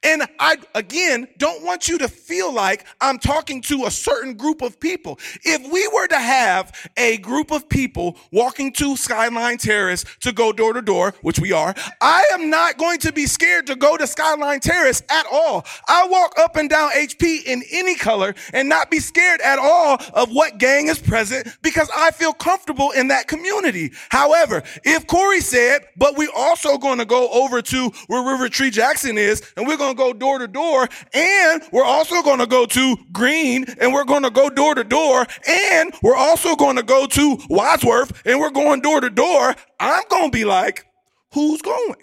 And 0.02 0.22
I, 0.38 0.56
again, 0.74 1.28
don't 1.36 1.62
want 1.62 1.86
you 1.86 1.98
to 1.98 2.08
feel 2.08 2.52
like 2.52 2.86
I'm 3.02 3.18
talking 3.18 3.60
to 3.62 3.84
a 3.84 3.90
certain 3.90 4.34
group 4.34 4.62
of 4.62 4.80
people. 4.80 5.18
If 5.42 5.70
we 5.70 5.86
were 5.88 6.06
to 6.06 6.18
have 6.18 6.90
a 6.96 7.18
group 7.18 7.50
of 7.50 7.68
people 7.68 8.16
walking 8.32 8.72
to 8.74 8.96
Skyline 8.96 9.58
Terrace 9.58 10.04
to 10.20 10.32
go 10.32 10.52
door 10.52 10.72
to 10.72 10.80
door, 10.80 11.14
which 11.20 11.38
we 11.38 11.52
are, 11.52 11.74
I 12.00 12.26
am 12.32 12.48
not 12.48 12.78
going 12.78 12.98
to 13.00 13.12
be 13.12 13.26
scared 13.26 13.66
to 13.66 13.76
go 13.76 13.98
to 13.98 14.06
Skyline 14.06 14.60
Terrace 14.60 15.02
at 15.10 15.26
all. 15.30 15.66
I 15.86 16.06
walk 16.08 16.34
up 16.38 16.56
and 16.56 16.70
down 16.70 16.92
HP 16.92 17.44
in 17.44 17.62
any 17.70 17.94
color 17.94 18.34
and 18.54 18.70
not 18.70 18.90
be 18.90 19.00
scared 19.00 19.42
at 19.42 19.58
all 19.58 19.98
of 20.14 20.30
what 20.30 20.56
gang 20.56 20.88
is 20.88 20.98
present 20.98 21.46
because 21.60 21.90
I 21.94 22.10
feel 22.10 22.32
comfortable 22.32 22.90
in 22.92 23.08
that 23.08 23.28
community. 23.28 23.92
However, 24.08 24.62
if 24.82 25.06
Corey 25.06 25.42
said, 25.42 25.82
but 25.98 26.16
we're 26.16 26.28
also 26.34 26.78
going 26.78 26.98
to 26.98 27.04
go 27.04 27.28
over 27.30 27.60
to 27.60 27.90
where 28.06 28.26
River 28.26 28.48
Tree 28.48 28.70
Jackson 28.70 29.18
is 29.18 29.42
and 29.58 29.66
we're 29.66 29.76
going 29.76 29.89
going 29.94 30.12
to 30.12 30.18
go 30.18 30.18
door 30.18 30.38
to 30.38 30.48
door 30.48 30.88
and 31.12 31.62
we're 31.72 31.84
also 31.84 32.22
going 32.22 32.38
to 32.38 32.46
go 32.46 32.66
to 32.66 32.96
Green 33.12 33.64
and 33.80 33.92
we're 33.92 34.04
going 34.04 34.22
to 34.22 34.30
go 34.30 34.50
door 34.50 34.74
to 34.74 34.84
door 34.84 35.26
and 35.48 35.92
we're 36.02 36.16
also 36.16 36.56
going 36.56 36.76
to 36.76 36.82
go 36.82 37.06
to 37.06 37.38
Wadsworth 37.48 38.22
and 38.26 38.38
we're 38.38 38.50
going 38.50 38.80
door 38.80 39.00
to 39.00 39.10
door. 39.10 39.54
I'm 39.78 40.04
going 40.08 40.30
to 40.30 40.36
be 40.36 40.44
like, 40.44 40.86
who's 41.32 41.62
going? 41.62 41.96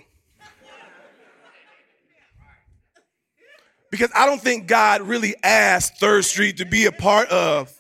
Because 3.90 4.12
I 4.14 4.26
don't 4.26 4.42
think 4.42 4.68
God 4.68 5.02
really 5.02 5.36
asked 5.44 5.98
Third 5.98 6.26
Street 6.26 6.58
to 6.58 6.66
be 6.66 6.86
a 6.86 6.92
part 6.92 7.30
of 7.30 7.77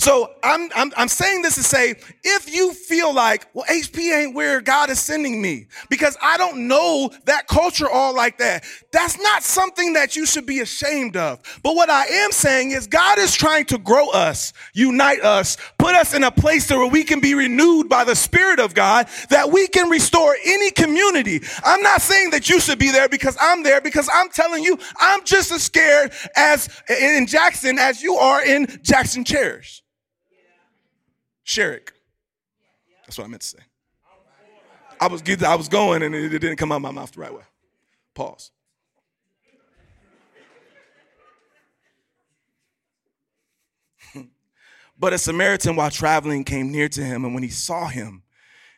So 0.00 0.30
I'm, 0.42 0.70
I'm, 0.74 0.90
I'm 0.96 1.08
saying 1.08 1.42
this 1.42 1.56
to 1.56 1.62
say, 1.62 1.94
if 2.24 2.50
you 2.50 2.72
feel 2.72 3.12
like, 3.12 3.46
well, 3.52 3.66
HP 3.66 4.10
ain't 4.10 4.34
where 4.34 4.62
God 4.62 4.88
is 4.88 4.98
sending 4.98 5.42
me 5.42 5.66
because 5.90 6.16
I 6.22 6.38
don't 6.38 6.68
know 6.68 7.10
that 7.26 7.48
culture 7.48 7.86
all 7.86 8.16
like 8.16 8.38
that, 8.38 8.64
that's 8.92 9.20
not 9.20 9.42
something 9.42 9.92
that 9.92 10.16
you 10.16 10.24
should 10.24 10.46
be 10.46 10.60
ashamed 10.60 11.18
of. 11.18 11.40
But 11.62 11.76
what 11.76 11.90
I 11.90 12.06
am 12.06 12.32
saying 12.32 12.70
is 12.70 12.86
God 12.86 13.18
is 13.18 13.34
trying 13.34 13.66
to 13.66 13.76
grow 13.76 14.08
us, 14.08 14.54
unite 14.72 15.20
us, 15.20 15.58
put 15.78 15.94
us 15.94 16.14
in 16.14 16.24
a 16.24 16.30
place 16.30 16.70
where 16.70 16.86
we 16.86 17.04
can 17.04 17.20
be 17.20 17.34
renewed 17.34 17.90
by 17.90 18.04
the 18.04 18.16
Spirit 18.16 18.58
of 18.58 18.72
God, 18.72 19.06
that 19.28 19.52
we 19.52 19.68
can 19.68 19.90
restore 19.90 20.34
any 20.46 20.70
community. 20.70 21.42
I'm 21.62 21.82
not 21.82 22.00
saying 22.00 22.30
that 22.30 22.48
you 22.48 22.58
should 22.58 22.78
be 22.78 22.90
there 22.90 23.10
because 23.10 23.36
I'm 23.38 23.62
there 23.62 23.82
because 23.82 24.08
I'm 24.10 24.30
telling 24.30 24.64
you, 24.64 24.78
I'm 24.98 25.26
just 25.26 25.52
as 25.52 25.62
scared 25.62 26.12
as 26.36 26.70
in 26.88 27.26
Jackson 27.26 27.78
as 27.78 28.02
you 28.02 28.14
are 28.14 28.42
in 28.42 28.80
Jackson 28.82 29.24
Chairs. 29.24 29.82
Sherrick. 31.50 31.90
That's 33.04 33.18
what 33.18 33.24
I 33.24 33.26
meant 33.26 33.42
to 33.42 33.48
say. 33.48 33.58
I 35.00 35.08
was 35.08 35.20
I 35.42 35.56
was 35.56 35.68
going 35.68 36.04
and 36.04 36.14
it 36.14 36.28
didn't 36.28 36.58
come 36.58 36.70
out 36.70 36.76
of 36.76 36.82
my 36.82 36.92
mouth 36.92 37.10
the 37.10 37.20
right 37.20 37.34
way. 37.34 37.42
Pause. 38.14 38.52
but 44.96 45.12
a 45.12 45.18
Samaritan 45.18 45.74
while 45.74 45.90
traveling 45.90 46.44
came 46.44 46.70
near 46.70 46.88
to 46.88 47.02
him, 47.02 47.24
and 47.24 47.34
when 47.34 47.42
he 47.42 47.48
saw 47.48 47.88
him, 47.88 48.22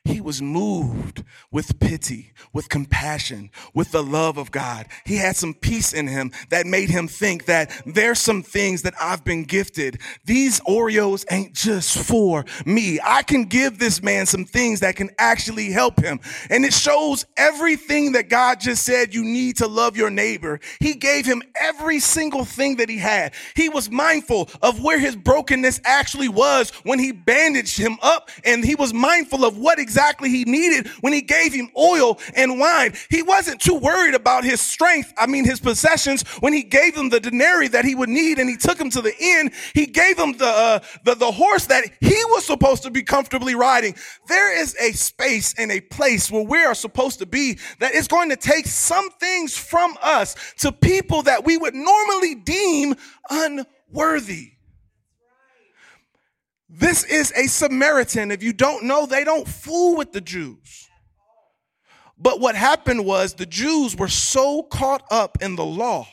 he 0.05 0.21
was 0.21 0.43
moved 0.43 1.23
with 1.53 1.79
pity, 1.79 2.33
with 2.53 2.69
compassion, 2.69 3.51
with 3.73 3.93
the 3.93 4.03
love 4.03 4.37
of 4.37 4.51
God. 4.51 4.87
He 5.05 5.17
had 5.17 5.37
some 5.37 5.55
peace 5.55 5.93
in 5.93 6.09
him 6.09 6.33
that 6.51 6.67
made 6.67 6.91
him 6.91 7.07
think 7.07 7.45
that 7.45 7.71
there's 7.87 8.19
some 8.19 8.43
things 8.43 8.83
that 8.83 8.95
I've 9.01 9.25
been 9.25 9.45
gifted. 9.45 10.01
These 10.25 10.59
Oreos 10.61 11.25
ain't 11.31 11.55
just 11.55 11.97
for 11.97 12.45
me. 12.67 12.99
I 13.05 13.23
can 13.23 13.45
give 13.45 13.79
this 13.79 14.03
man 14.03 14.27
some 14.27 14.45
things 14.45 14.81
that 14.81 14.97
can 14.97 15.11
actually 15.19 15.71
help 15.71 16.01
him. 16.01 16.19
And 16.51 16.65
it 16.65 16.73
shows 16.73 17.25
everything 17.37 18.13
that 18.13 18.29
God 18.29 18.59
just 18.59 18.85
said 18.85 19.15
you 19.15 19.23
need 19.23 19.59
to 19.59 19.69
love 19.69 19.97
your 19.97 20.11
neighbor. 20.11 20.59
He 20.81 20.95
gave 20.95 21.27
him 21.27 21.43
every 21.55 22.01
single 22.01 22.45
thing 22.45 22.77
that 22.77 22.89
he 22.89 22.99
had. 22.99 23.35
He 23.55 23.69
was 23.69 23.89
mindful 23.89 24.51
of 24.63 24.83
where 24.83 24.99
his 24.99 25.15
brokenness 25.15 25.81
actually 25.85 26.29
was 26.29 26.71
when 26.83 26.99
he 26.99 27.13
bandaged 27.13 27.79
him 27.79 27.99
up 28.03 28.31
and 28.45 28.65
he 28.65 28.75
was 28.75 28.93
mindful 28.93 29.45
of 29.45 29.57
what 29.57 29.79
exactly 29.79 29.92
exactly 29.93 30.31
he 30.31 30.45
needed 30.45 30.89
when 31.03 31.13
he 31.13 31.21
gave 31.21 31.53
him 31.53 31.69
oil 31.77 32.19
and 32.35 32.59
wine. 32.59 32.95
He 33.11 33.23
wasn't 33.23 33.61
too 33.61 33.75
worried 33.75 34.15
about 34.15 34.43
his 34.43 34.59
strength, 34.59 35.13
I 35.19 35.27
mean, 35.27 35.45
his 35.45 35.61
possessions, 35.61 36.23
when 36.41 36.55
he 36.55 36.63
gave 36.63 36.97
him 36.97 37.11
the 37.11 37.21
denarii 37.21 37.69
that 37.69 37.85
he 37.85 37.95
would 37.95 38.09
need 38.09 38.39
and 38.39 38.49
he 38.49 38.57
took 38.57 38.81
him 38.81 38.89
to 38.91 39.03
the 39.03 39.15
inn. 39.21 39.51
He 39.75 39.85
gave 39.85 40.19
him 40.19 40.33
the, 40.33 40.47
uh, 40.47 40.79
the, 41.05 41.15
the 41.15 41.31
horse 41.31 41.67
that 41.67 41.85
he 42.01 42.25
was 42.31 42.47
supposed 42.47 42.83
to 42.85 42.91
be 42.91 43.03
comfortably 43.03 43.55
riding. 43.55 43.95
There 44.29 44.59
is 44.59 44.75
a 44.81 44.93
space 44.93 45.55
and 45.59 45.71
a 45.71 45.81
place 45.81 46.31
where 46.31 46.45
we 46.45 46.65
are 46.65 46.75
supposed 46.75 47.19
to 47.19 47.27
be 47.27 47.59
that 47.81 47.95
is 47.95 48.09
going 48.09 48.31
to 48.31 48.37
take 48.37 48.67
some 48.67 49.11
things 49.11 49.55
from 49.55 49.95
us 50.03 50.37
to 50.61 50.73
people 50.73 51.23
that 51.25 51.45
we 51.45 51.59
would 51.59 51.75
normally 51.75 52.37
deem 52.37 52.95
unworthy. 53.29 54.53
This 56.75 57.05
is 57.05 57.35
a 57.37 57.49
Samaritan. 57.49 58.31
If 58.31 58.43
you 58.43 58.55
don't 58.55 58.85
know, 58.85 59.05
they 59.05 59.25
don't 59.25 59.47
fool 59.47 59.95
with 59.95 60.13
the 60.13 60.23
Jews. 60.23 60.89
But 62.17 62.41
what 62.41 62.55
happened 62.55 63.05
was 63.05 63.35
the 63.35 63.45
Jews 63.45 63.95
were 63.95 64.09
so 64.09 64.63
caught 64.63 65.05
up 65.11 65.37
in 65.43 65.57
the 65.57 65.67
law. 65.67 66.09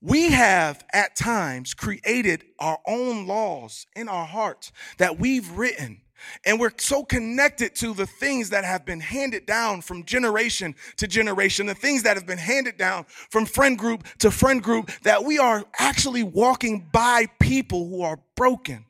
We 0.00 0.30
have 0.30 0.84
at 0.92 1.16
times 1.16 1.74
created 1.74 2.44
our 2.60 2.78
own 2.86 3.26
laws 3.26 3.86
in 3.96 4.08
our 4.08 4.24
hearts 4.24 4.70
that 4.98 5.18
we've 5.18 5.50
written. 5.50 6.02
And 6.44 6.60
we're 6.60 6.70
so 6.78 7.02
connected 7.02 7.74
to 7.76 7.92
the 7.92 8.06
things 8.06 8.50
that 8.50 8.64
have 8.64 8.86
been 8.86 9.00
handed 9.00 9.46
down 9.46 9.82
from 9.82 10.04
generation 10.04 10.76
to 10.98 11.08
generation, 11.08 11.66
the 11.66 11.74
things 11.74 12.04
that 12.04 12.16
have 12.16 12.26
been 12.26 12.38
handed 12.38 12.76
down 12.76 13.04
from 13.08 13.46
friend 13.46 13.76
group 13.76 14.06
to 14.18 14.30
friend 14.30 14.62
group, 14.62 14.92
that 15.02 15.24
we 15.24 15.40
are 15.40 15.64
actually 15.76 16.22
walking 16.22 16.88
by 16.92 17.26
people 17.40 17.88
who 17.88 18.02
are 18.02 18.20
broken 18.36 18.86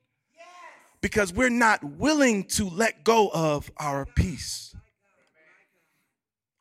because 1.05 1.35
we're 1.35 1.51
not 1.51 1.85
willing 1.85 2.45
to 2.45 2.67
let 2.67 3.05
go 3.05 3.29
of 3.35 3.71
our 3.77 4.07
peace. 4.07 4.75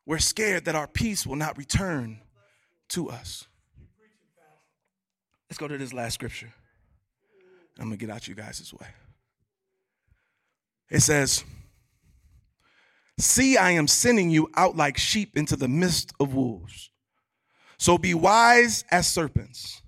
We're 0.04 0.18
scared 0.18 0.66
that 0.66 0.74
our 0.74 0.86
peace 0.86 1.26
will 1.26 1.36
not 1.36 1.56
return 1.56 2.20
to 2.90 3.08
us. 3.08 3.46
Let's 5.48 5.56
go 5.56 5.66
to 5.66 5.78
this 5.78 5.94
last 5.94 6.12
scripture. 6.12 6.52
I'm 7.78 7.86
going 7.86 7.98
to 7.98 8.06
get 8.06 8.14
out 8.14 8.28
you 8.28 8.34
guys' 8.34 8.58
this 8.58 8.74
way. 8.74 8.86
It 10.90 11.00
says, 11.00 11.42
See, 13.18 13.56
I 13.56 13.70
am 13.70 13.88
sending 13.88 14.28
you 14.28 14.50
out 14.56 14.76
like 14.76 14.98
sheep 14.98 15.38
into 15.38 15.56
the 15.56 15.68
midst 15.68 16.12
of 16.20 16.34
wolves. 16.34 16.90
So 17.78 17.96
be 17.96 18.12
wise 18.12 18.84
as 18.90 19.06
serpents 19.06 19.80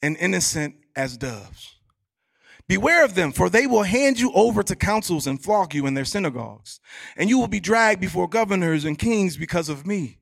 and 0.00 0.16
innocent 0.18 0.76
as 0.94 1.16
doves. 1.16 1.73
Beware 2.66 3.04
of 3.04 3.14
them, 3.14 3.30
for 3.32 3.50
they 3.50 3.66
will 3.66 3.82
hand 3.82 4.18
you 4.18 4.32
over 4.32 4.62
to 4.62 4.74
councils 4.74 5.26
and 5.26 5.42
flog 5.42 5.74
you 5.74 5.86
in 5.86 5.94
their 5.94 6.06
synagogues, 6.06 6.80
and 7.16 7.28
you 7.28 7.38
will 7.38 7.48
be 7.48 7.60
dragged 7.60 8.00
before 8.00 8.26
governors 8.26 8.86
and 8.86 8.98
kings 8.98 9.36
because 9.36 9.68
of 9.68 9.86
me. 9.86 10.18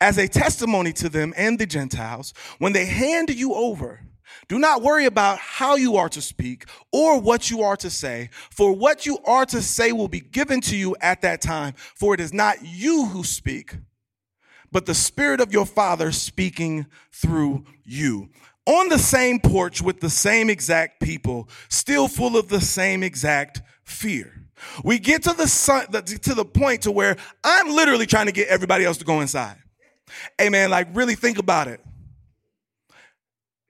As 0.00 0.16
a 0.16 0.28
testimony 0.28 0.92
to 0.94 1.08
them 1.08 1.34
and 1.36 1.58
the 1.58 1.66
Gentiles, 1.66 2.32
when 2.58 2.72
they 2.72 2.86
hand 2.86 3.28
you 3.30 3.54
over, 3.54 4.00
do 4.48 4.58
not 4.58 4.82
worry 4.82 5.04
about 5.04 5.38
how 5.38 5.76
you 5.76 5.96
are 5.96 6.08
to 6.08 6.22
speak 6.22 6.64
or 6.90 7.20
what 7.20 7.50
you 7.50 7.62
are 7.62 7.76
to 7.76 7.90
say, 7.90 8.30
for 8.50 8.72
what 8.72 9.04
you 9.04 9.18
are 9.26 9.44
to 9.46 9.60
say 9.60 9.92
will 9.92 10.08
be 10.08 10.20
given 10.20 10.62
to 10.62 10.76
you 10.76 10.96
at 11.00 11.20
that 11.20 11.42
time, 11.42 11.74
for 11.76 12.14
it 12.14 12.20
is 12.20 12.32
not 12.32 12.56
you 12.62 13.06
who 13.06 13.22
speak, 13.22 13.76
but 14.72 14.86
the 14.86 14.94
Spirit 14.94 15.40
of 15.40 15.52
your 15.52 15.66
Father 15.66 16.12
speaking 16.12 16.86
through 17.12 17.64
you 17.84 18.30
on 18.66 18.88
the 18.88 18.98
same 18.98 19.40
porch 19.40 19.82
with 19.82 20.00
the 20.00 20.10
same 20.10 20.48
exact 20.50 21.00
people, 21.00 21.48
still 21.68 22.08
full 22.08 22.36
of 22.36 22.48
the 22.48 22.60
same 22.60 23.02
exact 23.02 23.62
fear. 23.84 24.32
We 24.82 24.98
get 24.98 25.24
to 25.24 25.32
the 25.34 25.46
sun, 25.46 25.86
to 25.92 26.34
the 26.34 26.44
point 26.44 26.82
to 26.82 26.92
where 26.92 27.16
I'm 27.42 27.74
literally 27.74 28.06
trying 28.06 28.26
to 28.26 28.32
get 28.32 28.48
everybody 28.48 28.84
else 28.84 28.98
to 28.98 29.04
go 29.04 29.20
inside. 29.20 29.56
Hey 30.38 30.48
man, 30.48 30.70
like 30.70 30.88
really 30.94 31.14
think 31.14 31.38
about 31.38 31.68
it. 31.68 31.80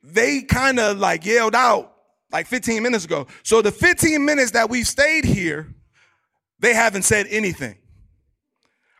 They 0.02 0.42
kind 0.42 0.78
of 0.78 0.98
like 0.98 1.24
yelled 1.24 1.54
out 1.54 1.92
like 2.30 2.46
15 2.46 2.82
minutes 2.82 3.04
ago. 3.04 3.26
So 3.42 3.62
the 3.62 3.72
15 3.72 4.24
minutes 4.24 4.52
that 4.52 4.68
we've 4.68 4.86
stayed 4.86 5.24
here, 5.24 5.74
they 6.60 6.74
haven't 6.74 7.02
said 7.02 7.26
anything. 7.30 7.76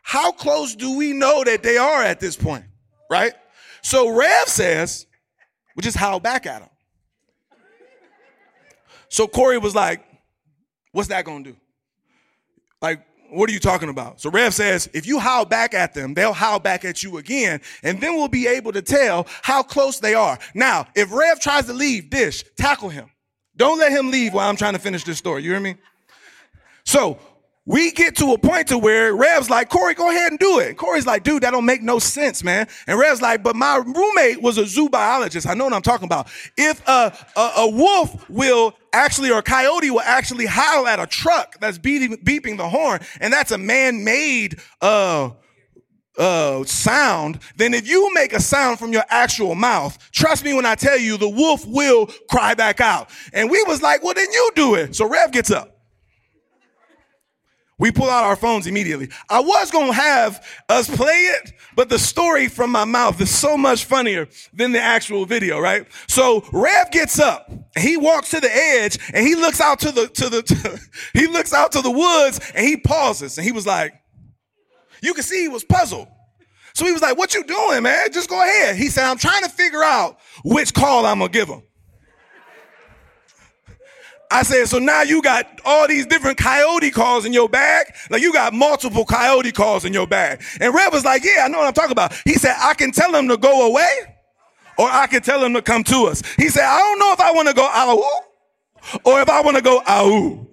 How 0.03 0.33
close 0.33 0.75
do 0.75 0.97
we 0.97 1.13
know 1.13 1.45
that 1.45 1.63
they 1.63 1.77
are 1.77 2.03
at 2.03 2.21
this 2.21 2.37
point? 2.37 2.65
Right? 3.11 3.33
So 3.83 4.09
Rev 4.17 4.49
says, 4.49 5.07
we 5.75 5.83
just 5.83 5.97
howled 5.97 6.23
back 6.23 6.47
at 6.47 6.63
him. 6.63 6.71
So 9.09 9.27
Corey 9.27 9.59
was 9.59 9.75
like, 9.75 10.05
What's 10.95 11.09
that 11.09 11.25
gonna 11.25 11.43
do? 11.43 11.57
Like, 12.81 13.05
what 13.31 13.51
are 13.51 13.53
you 13.53 13.59
talking 13.59 13.89
about? 13.89 14.21
So 14.21 14.31
Rev 14.31 14.55
says, 14.55 14.89
if 14.93 15.07
you 15.07 15.19
howl 15.19 15.45
back 15.45 15.75
at 15.75 15.93
them, 15.93 16.15
they'll 16.15 16.33
howl 16.33 16.61
back 16.61 16.85
at 16.85 17.03
you 17.03 17.19
again, 17.19 17.61
and 17.83 18.01
then 18.01 18.15
we'll 18.15 18.29
be 18.29 18.47
able 18.47 18.71
to 18.73 18.81
tell 18.83 19.27
how 19.43 19.65
close 19.65 19.99
they 19.99 20.15
are. 20.15 20.39
Now, 20.55 20.87
if 20.95 21.13
Rev 21.13 21.41
tries 21.41 21.67
to 21.67 21.73
leave, 21.73 22.11
dish, 22.11 22.45
tackle 22.57 22.91
him. 22.91 23.11
Don't 23.57 23.79
let 23.79 23.91
him 23.91 24.13
leave 24.13 24.35
while 24.35 24.49
I'm 24.49 24.57
trying 24.57 24.75
to 24.75 24.79
finish 24.79 25.03
this 25.03 25.19
story. 25.19 25.43
You 25.43 25.51
hear 25.51 25.61
me? 25.61 25.77
So 26.85 27.19
we 27.67 27.93
get 27.93 28.17
to 28.17 28.33
a 28.33 28.39
point 28.39 28.69
to 28.69 28.79
where 28.79 29.15
Rev's 29.15 29.49
like, 29.49 29.71
Corey, 29.71 29.95
go 29.95 30.11
ahead 30.11 30.33
and 30.33 30.39
do 30.39 30.59
it. 30.59 30.77
Corey's 30.77 31.07
like, 31.07 31.23
dude, 31.23 31.43
that 31.43 31.53
don't 31.53 31.65
make 31.65 31.83
no 31.83 31.99
sense, 31.99 32.45
man. 32.45 32.69
And 32.87 32.99
Rev's 32.99 33.23
like, 33.23 33.43
but 33.43 33.57
my 33.57 33.77
roommate 33.77 34.43
was 34.43 34.59
a 34.59 34.67
zoo 34.67 34.91
biologist. 34.91 35.47
I 35.47 35.55
know 35.55 35.65
what 35.65 35.73
I'm 35.73 35.83
talking 35.83 36.05
about. 36.05 36.29
If 36.59 36.87
a, 36.87 37.17
a, 37.37 37.51
a 37.59 37.71
wolf 37.71 38.29
will 38.29 38.75
actually, 38.93 39.31
or 39.31 39.39
a 39.39 39.43
coyote 39.43 39.91
will 39.91 40.01
actually 40.01 40.45
howl 40.45 40.87
at 40.87 41.01
a 41.01 41.07
truck 41.07 41.59
that's 41.59 41.79
beating, 41.79 42.19
beeping 42.19 42.59
the 42.59 42.69
horn, 42.69 43.01
and 43.21 43.33
that's 43.33 43.51
a 43.51 43.59
man-made, 43.59 44.61
uh, 44.83 45.31
uh, 46.17 46.63
sound, 46.65 47.41
then 47.57 47.75
if 47.75 47.89
you 47.89 48.13
make 48.15 48.33
a 48.33 48.41
sound 48.41 48.79
from 48.79 48.93
your 48.93 49.05
actual 49.09 49.55
mouth, 49.55 49.99
trust 50.13 50.45
me 50.45 50.55
when 50.55 50.67
I 50.67 50.75
tell 50.75 50.99
you, 50.99 51.17
the 51.17 51.29
wolf 51.29 51.67
will 51.67 52.07
cry 52.31 52.55
back 52.55 52.81
out. 52.81 53.11
And 53.33 53.51
we 53.51 53.63
was 53.67 53.83
like, 53.83 54.05
well, 54.05 54.15
then 54.15 54.31
you 54.31 54.51
do 54.55 54.75
it. 54.75 54.95
So 54.95 55.09
Rev 55.09 55.33
gets 55.33 55.51
up. 55.51 55.74
We 57.79 57.91
pull 57.91 58.09
out 58.09 58.25
our 58.25 58.37
phones 58.37 58.67
immediately. 58.67 59.09
I 59.29 59.41
was 59.41 59.71
going 59.71 59.89
to 59.89 59.93
have 59.93 60.47
us 60.69 60.89
play 60.89 61.15
it, 61.15 61.53
but 61.75 61.89
the 61.89 61.99
story 61.99 62.49
from 62.49 62.71
my 62.71 62.85
mouth 62.85 63.21
is 63.21 63.31
so 63.31 63.57
much 63.57 63.85
funnier 63.85 64.29
than 64.53 64.73
the 64.73 64.81
actual 64.81 65.27
video, 65.27 65.59
right? 65.59 65.87
So 66.07 66.45
Rev 66.53 66.91
gets 66.93 67.19
up, 67.19 67.51
he 67.77 67.97
walks 67.97 68.31
to 68.31 68.41
the 68.41 68.55
edge 68.55 68.99
and 69.13 69.27
he 69.27 69.35
looks 69.35 69.61
out 69.61 69.81
to 69.81 69.91
the, 69.91 70.07
to 70.07 70.29
the, 70.29 70.43
to, 70.43 70.81
he 71.13 71.27
looks 71.27 71.53
out 71.53 71.73
to 71.73 71.83
the 71.83 71.91
woods 71.91 72.41
and 72.55 72.65
he 72.65 72.77
pauses 72.77 73.39
and 73.39 73.45
he 73.45 73.53
was 73.53 73.67
like, 73.67 73.93
you 75.03 75.13
can 75.13 75.25
see 75.25 75.43
he 75.43 75.49
was 75.49 75.65
puzzled. 75.65 76.09
So 76.75 76.87
he 76.87 76.93
was 76.93 77.03
like, 77.03 77.17
what 77.17 77.35
you 77.35 77.45
doing, 77.45 77.83
man? 77.83 78.13
Just 78.13 78.29
go 78.29 78.41
ahead. 78.43 78.77
He 78.77 78.89
said, 78.89 79.05
I'm 79.05 79.19
trying 79.19 79.43
to 79.43 79.49
figure 79.49 79.83
out 79.83 80.19
which 80.45 80.75
call 80.75 81.07
I'm 81.07 81.21
to 81.21 81.29
give 81.29 81.49
him. 81.49 81.63
I 84.35 84.43
said, 84.43 84.67
so 84.67 84.81
now 84.81 85.03
you 85.03 85.23
got 85.23 85.61
all 85.65 85.87
these 85.87 86.07
different 86.07 86.39
coyote 86.39 86.91
calls 86.91 87.25
in 87.25 87.33
your 87.33 87.49
bag. 87.49 87.87
Like 88.11 88.21
you 88.21 88.33
got 88.33 88.53
multiple 88.53 89.05
coyote 89.05 89.53
calls 89.53 89.85
in 89.85 89.93
your 89.93 90.09
bag. 90.09 90.43
And 90.61 90.75
Rev 90.75 90.93
was 90.93 91.05
like, 91.05 91.23
yeah, 91.23 91.45
I 91.45 91.49
know 91.49 91.59
what 91.59 91.69
I'm 91.69 91.73
talking 91.73 91.93
about. 91.93 92.13
He 92.25 92.35
said, 92.35 92.57
I 92.59 92.75
can 92.75 92.91
tell 92.91 93.15
him 93.15 93.29
to 93.29 93.37
go 93.37 93.69
away 93.69 94.17
or 94.77 94.89
I 94.91 95.07
can 95.07 95.23
tell 95.23 95.45
him 95.45 95.55
to 95.55 95.63
come 95.63 95.85
to 95.85 96.07
us. 96.07 96.21
He 96.35 96.49
said, 96.49 96.65
I 96.65 96.79
don't 96.79 96.99
know 96.99 97.13
if 97.13 97.21
I 97.21 97.31
want 97.31 97.47
to 97.47 97.55
go 97.55 97.63
ow 97.63 98.23
or 99.05 99.21
if 99.21 99.31
I 99.31 99.41
want 99.41 99.57
to 99.57 99.63
go 99.63 99.81
ow. 99.87 100.49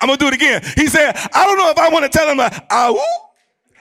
I'm 0.00 0.08
going 0.08 0.18
to 0.18 0.24
do 0.24 0.28
it 0.28 0.34
again. 0.34 0.62
He 0.76 0.86
said, 0.86 1.14
I 1.34 1.44
don't 1.44 1.58
know 1.58 1.68
if 1.68 1.76
I 1.76 1.90
want 1.90 2.10
to 2.10 2.10
tell 2.10 2.26
him 2.26 2.40
ow. 2.40 3.04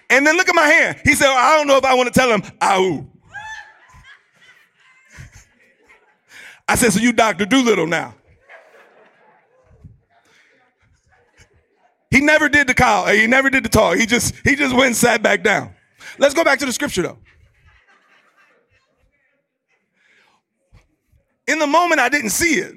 And 0.10 0.27
then 0.27 0.36
look 0.36 0.49
at 0.49 0.56
my 0.56 0.67
hand. 0.67 0.99
He 1.06 1.15
said, 1.15 1.29
I 1.29 1.56
don't 1.56 1.67
know 1.67 1.77
if 1.77 1.86
I 1.86 1.93
want 1.93 2.13
to 2.13 2.19
tell 2.19 2.29
him 2.29 2.43
ow. 2.62 3.08
I 6.67 6.75
said, 6.75 6.91
so 6.91 6.99
you 6.99 7.13
Dr. 7.13 7.45
Dolittle 7.45 7.88
now. 7.88 8.15
He 12.13 12.21
never 12.21 12.47
did 12.47 12.67
the 12.67 12.76
call. 12.76 13.08
He 13.08 13.26
never 13.26 13.49
did 13.49 13.65
the 13.65 13.69
talk. 13.69 13.97
He 13.97 14.06
just 14.06 14.36
he 14.43 14.56
just 14.56 14.71
went 14.76 14.86
and 14.86 14.95
sat 14.95 15.23
back 15.23 15.41
down. 15.41 15.73
Let's 16.19 16.36
go 16.36 16.43
back 16.43 16.60
to 16.60 16.65
the 16.67 16.71
scripture 16.71 17.02
though. 17.02 17.17
In 21.47 21.58
the 21.58 21.65
moment, 21.65 21.99
I 21.99 22.10
didn't 22.10 22.30
see 22.30 22.60
it. 22.60 22.76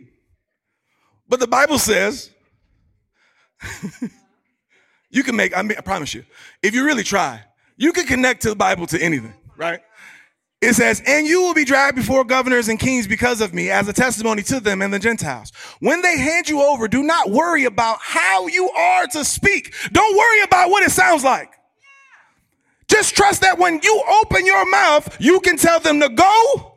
But 1.29 1.41
the 1.41 1.47
Bible 1.47 1.79
says 1.79 2.31
you 5.11 5.23
can 5.23 5.37
make, 5.37 5.55
I, 5.55 5.61
mean, 5.61 5.77
I 5.77 5.83
promise 5.83 6.15
you, 6.15 6.25
if 6.63 6.75
you 6.75 6.87
really 6.87 7.05
try, 7.05 7.45
you 7.77 7.93
can 7.93 8.07
connect 8.07 8.41
to 8.43 8.49
the 8.49 8.57
Bible 8.57 8.87
to 8.87 9.03
anything, 9.03 9.35
right? 9.59 9.81
It 10.63 10.75
says, 10.75 11.03
and 11.07 11.27
you 11.27 11.43
will 11.43 11.53
be 11.55 11.67
dragged 11.67 11.97
before 11.97 12.25
governors 12.25 12.69
and 12.69 12.79
kings 12.79 13.07
because 13.07 13.41
of 13.41 13.53
me 13.53 13.71
as 13.71 13.89
a 13.89 13.93
testimony 13.93 14.43
to 14.45 14.59
them 14.59 14.81
and 14.81 14.93
the 14.93 14.99
Gentiles. 14.99 15.53
When 15.81 16.01
they 16.01 16.19
hand 16.19 16.49
you 16.49 16.63
over, 16.63 16.89
do 16.89 17.03
not 17.03 17.31
worry 17.31 17.65
about 17.65 17.99
how 18.01 18.47
you 18.47 18.71
are 18.71 19.07
to 19.09 19.25
speak. 19.25 19.75
Don't 19.93 20.17
worry 20.17 20.43
about 20.43 20.71
what 20.71 20.83
it 20.83 20.91
sounds 20.91 21.23
like. 21.25 21.53
Just 22.89 23.15
trust 23.15 23.43
that 23.43 23.59
when 23.59 23.81
you 23.83 24.03
open 24.23 24.47
your 24.47 24.69
mouth, 24.71 25.15
you 25.21 25.41
can 25.41 25.57
tell 25.57 25.81
them 25.81 26.01
to 26.01 26.09
go 26.09 26.76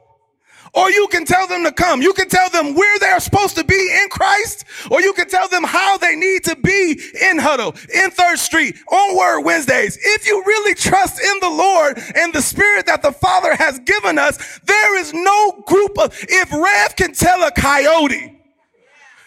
or 0.74 0.92
you 0.92 1.08
can 1.08 1.26
tell 1.26 1.48
them 1.48 1.64
to 1.64 1.72
come. 1.72 2.02
You 2.02 2.14
can 2.14 2.30
tell 2.30 2.50
them 2.50 2.76
where 2.76 3.00
they're 3.00 3.20
supposed 3.20 3.56
to 3.58 3.64
be 3.64 4.00
in 4.02 4.10
Christ, 4.10 4.66
or 4.92 5.02
you 5.02 5.14
can 5.14 5.28
tell 5.28 5.48
them 5.48 5.64
how 5.64 5.98
they 5.98 6.16
need 6.16 6.44
to 6.46 6.56
be 6.56 7.00
in 7.30 7.38
Huddle, 7.38 7.76
in 7.94 8.12
Third 8.12 8.40
Street, 8.40 8.76
on 8.92 9.18
Word 9.18 9.42
Wednesdays. 9.42 9.98
If 10.02 10.28
you 10.28 10.44
really 10.46 10.76
trust 10.76 11.22
in 11.22 11.40
the 11.40 11.50
Lord 11.50 12.02
and 12.16 12.34
the 12.34 12.42
Spirit 12.42 12.86
that 12.86 13.02
the 13.02 13.12
Father 13.12 13.56
has 13.56 13.80
given 13.80 14.18
us, 14.18 14.60
there 14.66 14.98
is 14.98 15.14
no 15.14 15.64
group 15.66 15.98
of, 15.98 16.14
if 16.30 16.52
Rev 16.52 16.96
can 16.96 17.14
tell 17.14 17.44
a 17.44 17.52
coyote, 17.52 18.36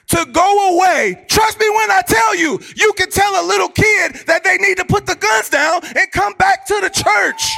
to 0.08 0.26
go 0.30 0.76
away. 0.76 1.24
Trust 1.28 1.58
me 1.58 1.68
when 1.70 1.90
I 1.90 2.02
tell 2.06 2.36
you, 2.36 2.60
you 2.76 2.92
can 2.94 3.10
tell 3.10 3.42
a 3.42 3.46
little 3.46 3.68
kid 3.68 4.26
that 4.26 4.44
they 4.44 4.58
need 4.58 4.76
to 4.76 4.84
put 4.84 5.06
the 5.06 5.14
guns 5.14 5.48
down 5.48 5.80
and 5.96 6.10
come 6.12 6.34
back 6.34 6.66
to 6.66 6.74
the 6.82 6.90
church 6.90 7.56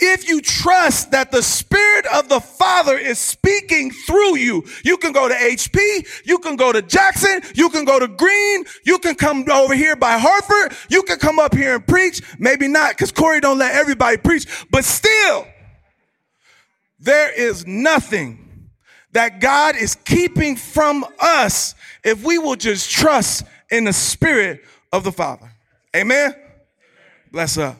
if 0.00 0.28
you 0.28 0.40
trust 0.40 1.10
that 1.10 1.30
the 1.30 1.42
Spirit 1.42 2.06
of 2.06 2.28
the 2.28 2.40
Father 2.40 2.96
is 2.96 3.18
speaking 3.18 3.90
through 3.90 4.36
you, 4.36 4.64
you 4.84 4.96
can 4.96 5.12
go 5.12 5.28
to 5.28 5.34
HP, 5.34 6.24
you 6.24 6.38
can 6.38 6.56
go 6.56 6.72
to 6.72 6.82
Jackson, 6.82 7.40
you 7.54 7.68
can 7.70 7.84
go 7.84 7.98
to 7.98 8.08
Green, 8.08 8.64
you 8.84 8.98
can 8.98 9.14
come 9.14 9.44
over 9.50 9.74
here 9.74 9.96
by 9.96 10.18
Hartford, 10.18 10.76
you 10.88 11.02
can 11.02 11.18
come 11.18 11.38
up 11.38 11.54
here 11.54 11.76
and 11.76 11.86
preach. 11.86 12.22
Maybe 12.38 12.68
not, 12.68 12.92
because 12.92 13.12
Corey 13.12 13.40
don't 13.40 13.58
let 13.58 13.74
everybody 13.74 14.16
preach, 14.16 14.46
but 14.70 14.84
still, 14.84 15.46
there 16.98 17.32
is 17.32 17.66
nothing 17.66 18.70
that 19.12 19.40
God 19.40 19.76
is 19.76 19.94
keeping 19.94 20.56
from 20.56 21.04
us 21.20 21.74
if 22.04 22.22
we 22.24 22.38
will 22.38 22.56
just 22.56 22.90
trust 22.90 23.44
in 23.70 23.84
the 23.84 23.92
Spirit 23.92 24.62
of 24.92 25.04
the 25.04 25.12
Father. 25.12 25.50
Amen? 25.94 26.34
Bless 27.32 27.58
up. 27.58 27.76